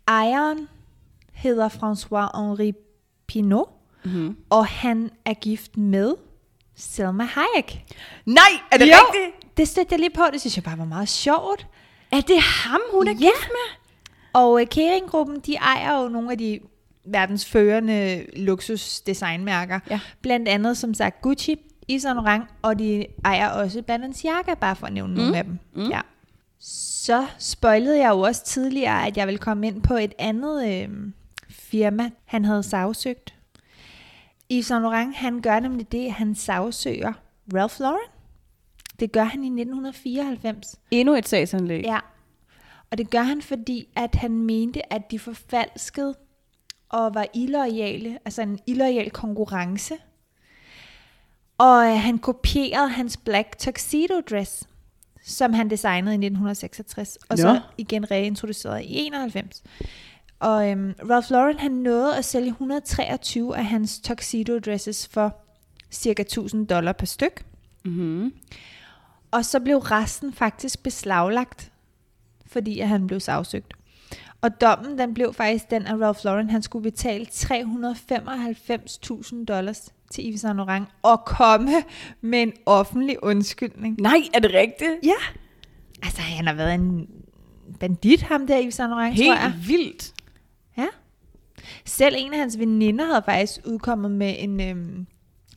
[0.07, 0.67] Ejeren
[1.33, 2.71] hedder François-Henri
[3.27, 3.69] Pinot,
[4.05, 4.37] Mm-hmm.
[4.49, 6.15] og han er gift med
[6.75, 7.85] Selma Hayek.
[8.25, 8.93] Nej, er det Jo.
[8.93, 9.57] rigtigt?
[9.57, 11.67] Det stødte jeg lige på, det synes jeg bare var meget sjovt.
[12.11, 13.17] Er det ham, hun er Ja.
[13.17, 13.77] gift med?
[14.33, 16.59] Og øh, Kering-gruppen, de ejer jo nogle af de
[17.05, 19.79] verdens førende luksusdesignmærker.
[19.89, 19.99] Ja.
[20.21, 21.55] Blandt andet, som sagt, Gucci,
[21.89, 25.19] Yves Saint Laurent, og de ejer også Balenciaga, bare for at nævne mm.
[25.19, 25.59] nogle af dem.
[25.73, 25.89] Mm.
[25.89, 26.01] Ja.
[26.59, 30.89] Så spoilede jeg jo også tidligere, at jeg ville komme ind på et andet øh,
[31.49, 33.33] firma, han havde sagsøgt.
[34.51, 37.13] Yves Saint Laurent, han gør nemlig det, han sagsøger
[37.53, 38.09] Ralph Lauren.
[38.99, 40.75] Det gør han i 1994.
[40.91, 41.83] Endnu et sagsanlæg.
[41.83, 41.99] Ja.
[42.91, 46.15] Og det gør han, fordi at han mente, at de forfalskede
[46.89, 49.95] og var illoyale, altså en illoyal konkurrence.
[51.63, 54.67] Og øh, han kopierede hans black tuxedo dress,
[55.21, 57.41] som han designede i 1966, og Nå.
[57.41, 59.63] så igen reintroduceret i 91.
[60.39, 65.37] Og øhm, Ralph Lauren, han nåede at sælge 123 af hans tuxedo dresses for
[65.91, 67.45] cirka 1000 dollar per styk.
[67.85, 68.33] Mm-hmm.
[69.31, 71.71] Og så blev resten faktisk beslaglagt,
[72.45, 73.73] fordi at han blev sagsøgt.
[74.41, 80.29] Og dommen den blev faktisk den, at Ralph Lauren han skulle betale 395.000 dollars til
[80.29, 81.71] Yves Saint Laurent og komme
[82.21, 84.01] med en offentlig undskyldning.
[84.01, 84.91] Nej, er det rigtigt?
[85.03, 85.37] Ja.
[86.03, 87.07] Altså, han har været en
[87.79, 89.51] bandit, ham der Yves Saint Laurent, tror jeg.
[89.51, 90.13] Helt vildt.
[90.77, 90.87] Ja.
[91.85, 94.61] Selv en af hans veninder havde faktisk udkommet med en...
[94.61, 95.07] Øhm,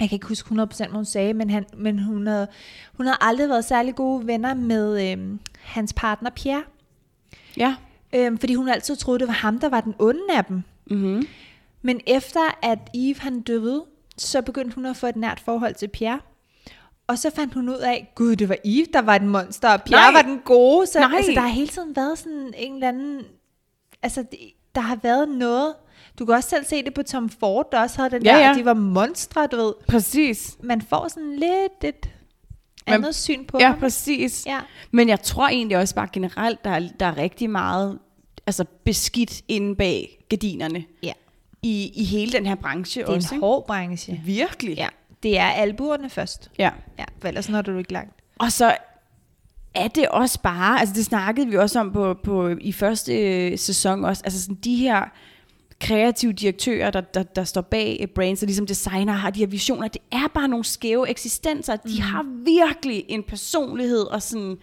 [0.00, 2.48] jeg kan ikke huske 100% hvad hun sagde, men, han, men hun, havde,
[2.96, 6.62] hun havde aldrig været særlig gode venner med øhm, hans partner Pierre.
[7.56, 7.74] Ja.
[8.14, 10.62] Øhm, fordi hun altid troede, det var ham, der var den onde af dem.
[10.90, 11.26] Mm-hmm.
[11.82, 13.84] Men efter at Eve han døde,
[14.18, 16.20] så begyndte hun at få et nært forhold til Pierre.
[17.06, 19.82] Og så fandt hun ud af, gud, det var Eve, der var den monster, og
[19.82, 20.22] Pierre Nej.
[20.22, 20.86] var den gode.
[20.86, 21.10] Så Nej.
[21.16, 23.22] altså, der har hele tiden været sådan en eller anden...
[24.02, 24.24] Altså,
[24.74, 25.74] der har været noget...
[26.18, 28.38] Du kan også selv se det på Tom Ford, der også havde den Ja, der,
[28.48, 28.54] ja.
[28.54, 29.72] de var monstre, du ved.
[29.88, 30.56] Præcis.
[30.62, 32.10] Man får sådan lidt et
[32.86, 33.78] Man- andet syn på Ja, ham.
[33.78, 34.46] præcis.
[34.46, 34.60] Ja.
[34.90, 37.98] Men jeg tror egentlig også bare generelt, der er, der er rigtig meget
[38.46, 41.12] altså beskidt inde bag gardinerne ja.
[41.66, 43.34] I, i hele den her branche Det er også.
[43.34, 44.12] en hård branche.
[44.12, 44.24] ikke?
[44.24, 44.76] Virkelig.
[44.76, 44.88] Ja.
[45.22, 46.50] Det er albuerne først.
[46.58, 46.70] ja.
[46.98, 48.12] Ja, for ellers når du ikke langt.
[48.38, 48.76] Og så
[49.74, 53.58] er det også bare, altså det snakkede vi også om på, på i første øh,
[53.58, 55.04] sæson også, altså sådan de her
[55.80, 59.46] kreative direktører, der, der, der står bag øh, brands, og ligesom designer har de her
[59.46, 61.76] visioner, det er bare nogle skæve eksistenser.
[61.76, 64.56] De har virkelig en personlighed og sådan,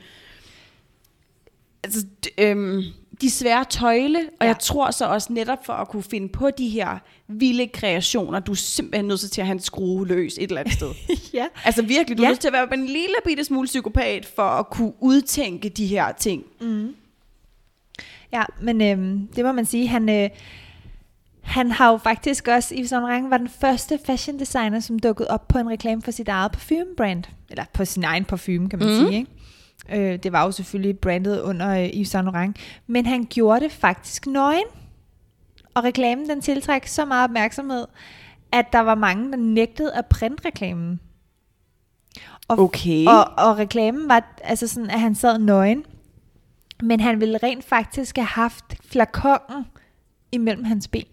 [1.83, 2.83] altså, d- øhm,
[3.21, 4.47] de svære tøjle, og Ja.
[4.47, 6.97] jeg tror så også netop for at kunne finde på de her
[7.27, 10.73] vilde kreationer, du er simpelthen nødt til at have en skrue løs et eller andet
[10.73, 10.91] sted.
[11.33, 11.45] ja.
[11.65, 12.31] Altså virkelig, du er Ja.
[12.31, 16.11] nødt til at være en lille bitte smule psykopat for at kunne udtænke de her
[16.11, 16.43] ting.
[18.33, 19.87] Ja, men øhm, det må man sige.
[19.87, 20.29] Han, øh,
[21.41, 25.27] han har jo faktisk også, Yves Saint Laurent var den første fashion designer, som dukkede
[25.29, 27.23] op på en reklame for sit eget parfumebrand.
[27.49, 28.93] Eller på sin egen parfume, kan man mm.
[29.07, 29.17] sige.
[29.19, 29.31] Ikke?
[29.91, 32.57] Øh, det var jo selvfølgelig brandet under øh, Yves Saint Laurent.
[32.87, 34.63] Men han gjorde det faktisk nøgen.
[35.73, 37.85] Og reklamen, den tiltrækker så meget opmærksomhed,
[38.51, 40.99] at der var mange, der nægtede at printe reklamen.
[42.47, 43.05] Og, Okay.
[43.07, 45.85] og, og reklamen var altså sådan, at han sad nøgen.
[46.83, 49.65] Men han ville rent faktisk have haft flakongen
[50.31, 51.05] imellem hans ben.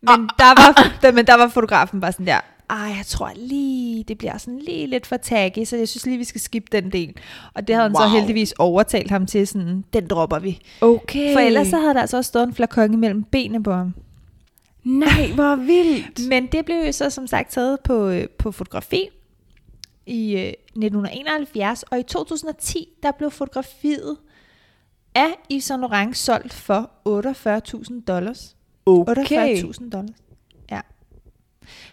[0.00, 2.40] Men, Ah, der, var, der, men der var fotografen bare sådan der,
[2.70, 6.18] ej, jeg tror lige, det bliver sådan lige lidt for taggy, så jeg synes lige,
[6.18, 7.14] vi skal skippe den del.
[7.54, 8.10] Og det havde han så Wow.
[8.10, 10.60] heldigvis overtalt ham til, sådan, den dropper vi.
[10.80, 11.32] okay.
[11.32, 13.94] For ellers så havde der altså også stået en flakon imellem benene på ham.
[14.84, 16.20] Nej, hvor vildt.
[16.30, 19.08] Men det blev jo så som sagt taget på, øh, på fotografi
[20.06, 24.16] i øh, 1971, og i 2010, der blev fotografiet
[25.14, 28.56] af Yves Saint Laurent solgt for 48.000 dollars.
[28.86, 29.56] Okay.
[29.62, 30.10] 48.000 dollars.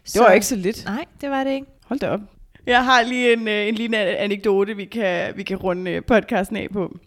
[0.05, 0.19] Ja.
[0.19, 0.85] Det var ikke så lidt.
[0.85, 1.67] Nej, det var det ikke.
[1.85, 2.19] Hold da op.
[2.65, 6.57] Jeg har lige en, øh, en lille anekdote, vi kan, vi kan runde øh, podcasten
[6.57, 6.97] af på.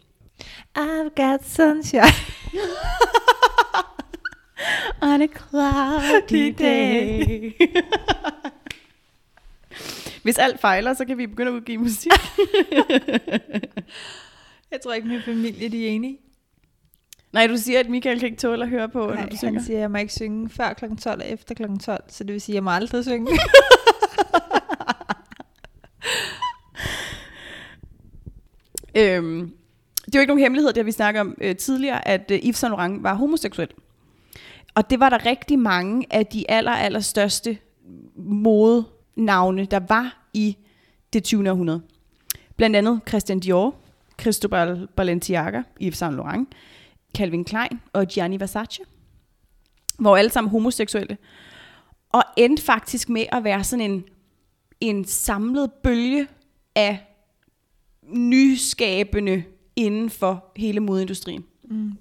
[0.78, 2.02] I've got sunshine.
[5.02, 7.52] On a cloudy day.
[10.22, 12.12] Hvis alt fejler, så kan vi begynde at udgive musik.
[14.70, 16.18] Jeg tror ikke, min familie de er enige.
[17.32, 19.52] Nej, du siger, at Michael kan ikke tåle at høre på, når Nej, du synger.
[19.60, 20.84] han siger, at jeg må ikke synge før kl.
[21.00, 21.62] 12 og efter kl.
[21.84, 23.28] 12, så det vil sige, at jeg må aldrig synge.
[28.98, 29.52] Øhm,
[30.06, 32.38] det er jo ikke nogen hemmelighed, det har vi snakket om øh, tidligere, at øh,
[32.44, 33.68] Yves Saint Laurent var homoseksuel.
[34.74, 37.58] Og det var der rigtig mange af de aller, aller største
[38.16, 40.56] modenavne, der var i
[41.12, 41.50] det 20.
[41.50, 41.80] århundrede.
[42.56, 43.74] Blandt andet Christian Dior,
[44.20, 46.48] Cristobal Balenciaga, Yves Saint Laurent,
[47.16, 48.82] Calvin Klein og Gianni Versace,
[49.98, 51.18] hvor alle sammen homoseksuelle.
[52.12, 54.04] Og endte faktisk med at være sådan en,
[54.80, 56.28] en samlet bølge
[56.74, 56.98] af
[58.02, 59.44] nyskabende
[59.76, 61.44] inden for hele modeindustrien.
[61.64, 61.92] Mm.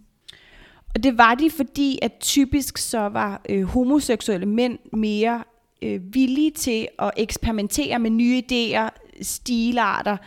[0.95, 5.43] Og det var de, fordi at typisk så var øh, homoseksuelle mænd mere
[5.81, 8.89] øh, villige til at eksperimentere med nye idéer,
[9.21, 10.17] stilarter,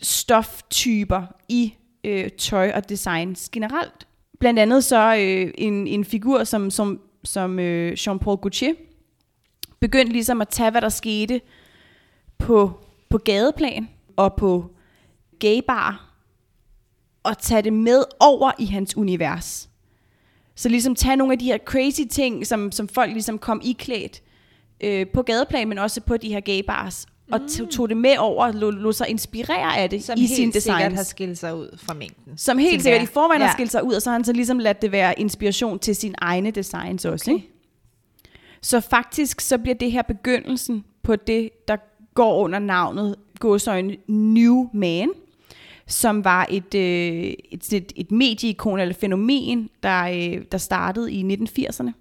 [0.00, 1.74] stoftyper i
[2.06, 4.06] øh, tøj og designs generelt.
[4.40, 8.74] Blandt andet så øh, en, en figur som, som, som øh, Jean-Paul Gaultier
[9.80, 11.40] begyndte ligesom at tage, hvad der skete
[12.38, 14.70] på, på gadeplan og på
[15.40, 16.12] gaybar,
[17.22, 19.68] og tage det med over i hans univers.
[20.54, 24.22] Så ligesom tage nogle af de her crazy ting, som, som folk ligesom kom iklædt
[24.80, 28.46] øh, på gadeplan, men også på de her gaybars, og tog, tog det med over
[28.46, 30.94] og lå, lå sig inspirere af det Som i helt sine sikkert designs.
[30.94, 32.38] har skilt sig ud fra mængden.
[32.38, 33.46] Som helt sikkert i forvejen ja.
[33.46, 35.96] har skilt sig ud, og så har han så ligesom ladt det være inspiration til
[35.96, 37.30] sine egne designs også.
[37.30, 37.36] Okay.
[37.36, 37.52] Ikke?
[38.62, 41.76] Så faktisk så bliver det her begyndelsen på det, der
[42.14, 45.10] går under navnet gåsøjne New Man,
[45.86, 51.22] som var et, øh, et, et, et medieikon eller fænomen, der, øh, der startede i
[51.22, 51.92] 1980'erne.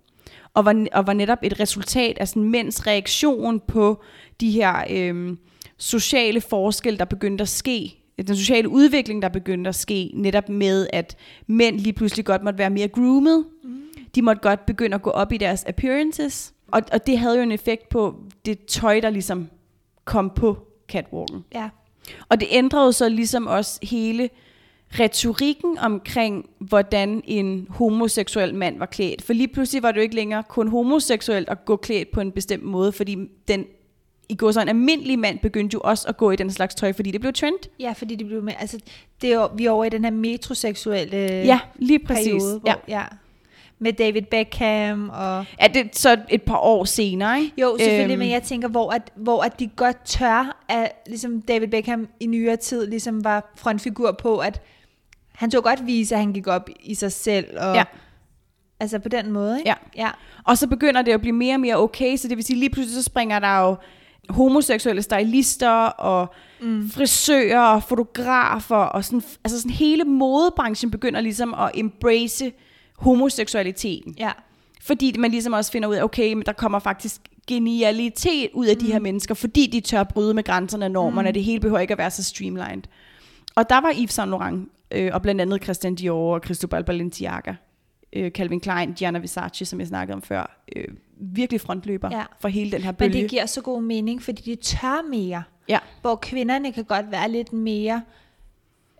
[0.53, 4.03] Og var, og var netop et resultat af sådan mænds reaktion på
[4.41, 5.37] de her øh,
[5.77, 8.01] sociale forskelle, der begyndte at ske.
[8.27, 11.17] Den sociale udvikling, der begyndte at ske, netop med, at
[11.47, 13.43] mænd lige pludselig godt måtte være mere groomed.
[13.63, 13.81] Mm.
[14.15, 16.53] De måtte godt begynde at gå op i deres appearances.
[16.67, 18.15] Og, og det havde jo en effekt på
[18.45, 19.49] det tøj, der ligesom
[20.05, 20.57] kom på
[20.87, 21.45] catwalken.
[21.53, 21.69] Ja.
[22.29, 24.29] Og det ændrede så ligesom også hele
[24.99, 29.21] retorikken omkring, hvordan en homoseksuel mand var klædt.
[29.21, 32.31] For lige pludselig var det jo ikke længere kun homoseksuelt at gå klædt på en
[32.31, 33.17] bestemt måde, fordi
[33.47, 33.65] den
[34.29, 36.93] i går så en almindelig mand begyndte jo også at gå i den slags tøj,
[36.93, 37.55] fordi det blev trend.
[37.79, 38.79] Ja, fordi det blev med, altså,
[39.21, 42.25] det er vi er over i den her metroseksuelle Ja, lige præcis.
[42.27, 42.75] periode, hvor, Ja.
[42.99, 43.03] ja.
[43.79, 45.45] Med David Beckham og...
[45.61, 47.61] ja, det er så et par år senere, ikke?
[47.61, 48.19] Jo, selvfølgelig, Øhm.
[48.19, 52.25] men jeg tænker, hvor, at, hvor at de godt tør, at ligesom David Beckham i
[52.25, 54.61] nyere tid ligesom var frontfigur på, at
[55.33, 57.83] han tog godt vise, at han gik op i sig selv, og Ja.
[58.79, 59.69] altså på den måde, ikke?
[59.69, 59.75] Ja.
[60.03, 60.09] ja.
[60.43, 62.69] Og så begynder det at blive mere og mere okay, så det vil sige, lige
[62.69, 63.75] pludselig så springer der jo
[64.29, 66.89] homoseksuelle stylister og mm.
[66.89, 72.51] frisører og fotografer og sådan, altså sådan hele modebranchen begynder ligesom at embrace
[72.97, 74.15] homoseksualiteten.
[74.19, 74.31] ja.
[74.81, 78.75] Fordi man ligesom også finder ud af, okay, men der kommer faktisk genialitet ud af
[78.75, 78.85] mm.
[78.85, 81.33] de her mennesker, fordi de tør bryde med grænserne og normerne, mm.
[81.33, 82.83] det hele behøver ikke at være så streamlined.
[83.55, 87.53] Og der var Yves Saint Laurent, øh, og blandt andet Christian Dior og Cristobal Balenciaga,
[88.15, 90.87] øh, Calvin Klein, Gianna Versace, som jeg snakkede om før, øh,
[91.17, 92.23] virkelig frontløber Ja.
[92.39, 93.21] for hele den her Men bølge.
[93.21, 95.43] det giver så god mening, fordi de tør mere.
[95.69, 98.01] Ja, Hvor kvinderne kan godt være lidt mere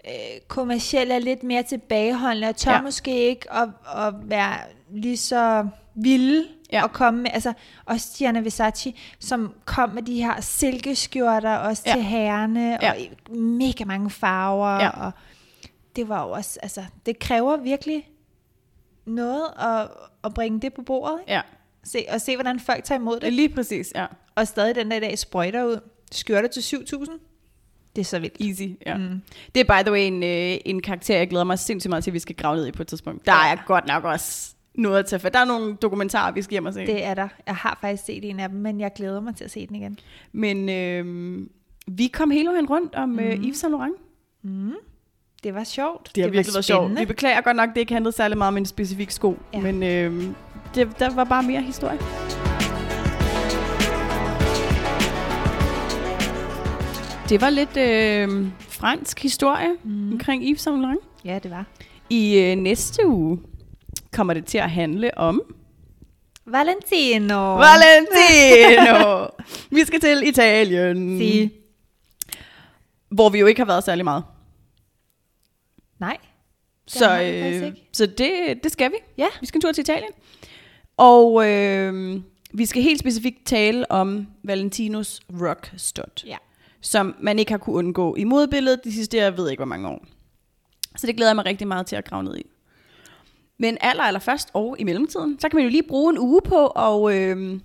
[0.07, 0.11] øh,
[0.47, 2.81] kommercielle, og lidt mere tilbageholdende, og tør Ja.
[2.81, 4.53] måske ikke at, at være
[4.91, 6.83] lige så vilde Ja.
[6.83, 7.53] at komme med, altså
[7.85, 11.93] også Gianna Versace, som kom med de her silkeskjorter også Ja.
[11.93, 12.91] til herrerne, Ja.
[12.91, 14.89] og mega mange farver, ja.
[14.89, 15.11] og
[15.95, 18.07] det var jo også, altså, det kræver virkelig
[19.05, 19.87] noget at,
[20.23, 21.19] at bringe det på bordet.
[21.21, 21.33] Ikke?
[21.33, 21.41] Ja,
[21.83, 23.33] Se, og se, hvordan folk tager imod det.
[23.33, 24.05] lige præcis, ja.
[24.35, 25.79] Og stadig den der i dag sprøjter ud.
[26.11, 27.11] Skørter til 7.000.
[27.95, 28.41] Det er så vildt.
[28.41, 28.97] Easy, ja.
[28.97, 29.21] Mm.
[29.55, 32.11] Det er by the way en, øh, en karakter, jeg glæder mig sindssygt meget til,
[32.11, 33.25] at vi skal grave ned i på et tidspunkt.
[33.25, 33.53] Der Ja.
[33.53, 35.29] er godt nok også noget at tage for.
[35.29, 36.85] Der er nogle dokumentarer, vi skal hjem og se.
[36.85, 37.27] Det er der.
[37.47, 39.75] Jeg har faktisk set en af dem, men jeg glæder mig til at se den
[39.75, 39.99] igen.
[40.31, 41.47] Men øh,
[41.87, 43.95] vi kom hele vejen rundt om øh, Yves Saint Laurent.
[44.41, 44.73] Mm.
[45.45, 46.11] Det var sjovt.
[46.15, 46.99] Det har virkelig været sjovt.
[46.99, 49.37] Vi beklager godt nok, det ikke handlede særlig meget om en specifik sko.
[49.53, 49.59] Ja.
[49.59, 50.23] Men øh,
[50.75, 51.97] det, der var bare mere historie.
[57.29, 60.11] Det var lidt øh, fransk historie mm.
[60.11, 61.01] omkring Yves Saint Laurent.
[61.25, 61.65] Ja, det var.
[62.09, 63.39] I øh, næste uge
[64.13, 65.41] kommer det til at handle om
[66.45, 67.55] Valentino.
[67.55, 69.27] Valentino.
[69.77, 71.49] vi skal til Italien, Si.
[73.09, 74.23] hvor vi jo ikke har været særlig meget.
[76.05, 76.17] Nej.
[76.87, 78.95] Så, øh, så det, det skal vi.
[79.17, 79.27] Ja.
[79.39, 80.11] Vi skal en tur til Italien.
[80.97, 82.21] Og øh,
[82.53, 86.37] vi skal helt specifikt tale om Valentinos rock stud, Ja.
[86.81, 89.87] som man ikke har kunne undgå i modbilledet de sidste, jeg ved ikke hvor mange
[89.89, 90.05] år.
[90.95, 92.43] Så det glæder jeg mig rigtig meget til at grave ned i.
[93.57, 96.41] Men aller, aller først og i mellemtiden, så kan man jo lige bruge en uge
[96.41, 97.59] på at øh,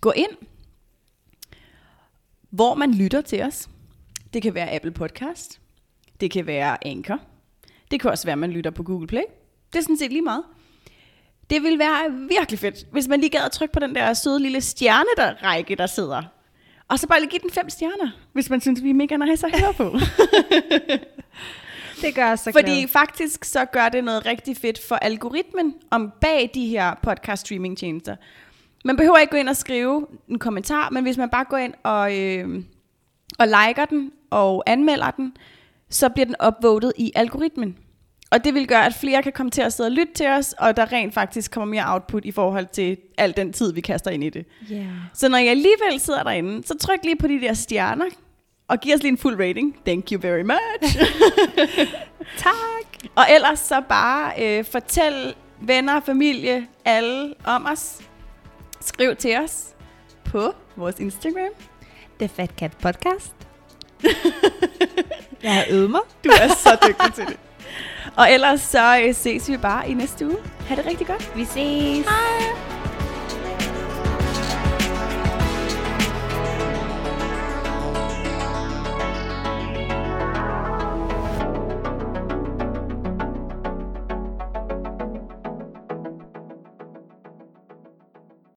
[0.00, 0.30] gå ind,
[2.50, 3.68] hvor man lytter til os.
[4.32, 5.60] Det kan være Apple Podcast.
[6.20, 7.20] Det kan være Anchor.
[7.90, 9.22] Det kan også være, at man lytter på Google Play.
[9.72, 10.42] Det er sådan set lige meget.
[11.50, 14.40] Det vil være virkelig fedt, hvis man lige gad at trykke på den der søde
[14.40, 16.22] lille stjerne, der række, der sidder.
[16.88, 19.46] Og så bare lige give den fem stjerner, hvis man synes, vi er mega nice
[19.46, 19.96] at høre på.
[22.02, 22.88] Det gør så Fordi glade.
[22.88, 27.78] faktisk så gør det noget rigtig fedt for algoritmen om bag de her podcast streaming
[27.78, 28.16] tjenester.
[28.84, 31.74] Man behøver ikke gå ind og skrive en kommentar, men hvis man bare går ind
[31.82, 32.62] og, øh,
[33.38, 35.36] og liker den og anmelder den,
[35.94, 37.76] så bliver den upvotet i algoritmen.
[38.30, 40.54] Og det vil gøre, at flere kan komme til at sidde og lytte til os,
[40.58, 44.10] og der rent faktisk kommer mere output i forhold til al den tid, vi kaster
[44.10, 44.46] ind i det.
[44.72, 44.86] Yeah.
[45.14, 48.04] Så når jeg alligevel sidder derinde, så tryk lige på de der stjerner,
[48.68, 49.76] og giv os lige en fuld rating.
[49.86, 50.98] Thank you very much.
[52.36, 53.10] Tak.
[53.14, 58.00] Og ellers så bare øh, fortæl venner, familie, alle om os.
[58.80, 59.74] Skriv til os
[60.24, 61.50] på vores Instagram.
[62.18, 63.43] The Fat Cat Podcast.
[65.42, 66.00] Jeg har øvet mig.
[66.24, 67.36] Du er så dygtig til det.
[68.16, 70.36] Og ellers så øh, ses vi bare i næste uge.
[70.68, 71.36] Ha' det rigtig godt.
[71.36, 72.06] Vi ses.
[72.06, 72.83] Hej.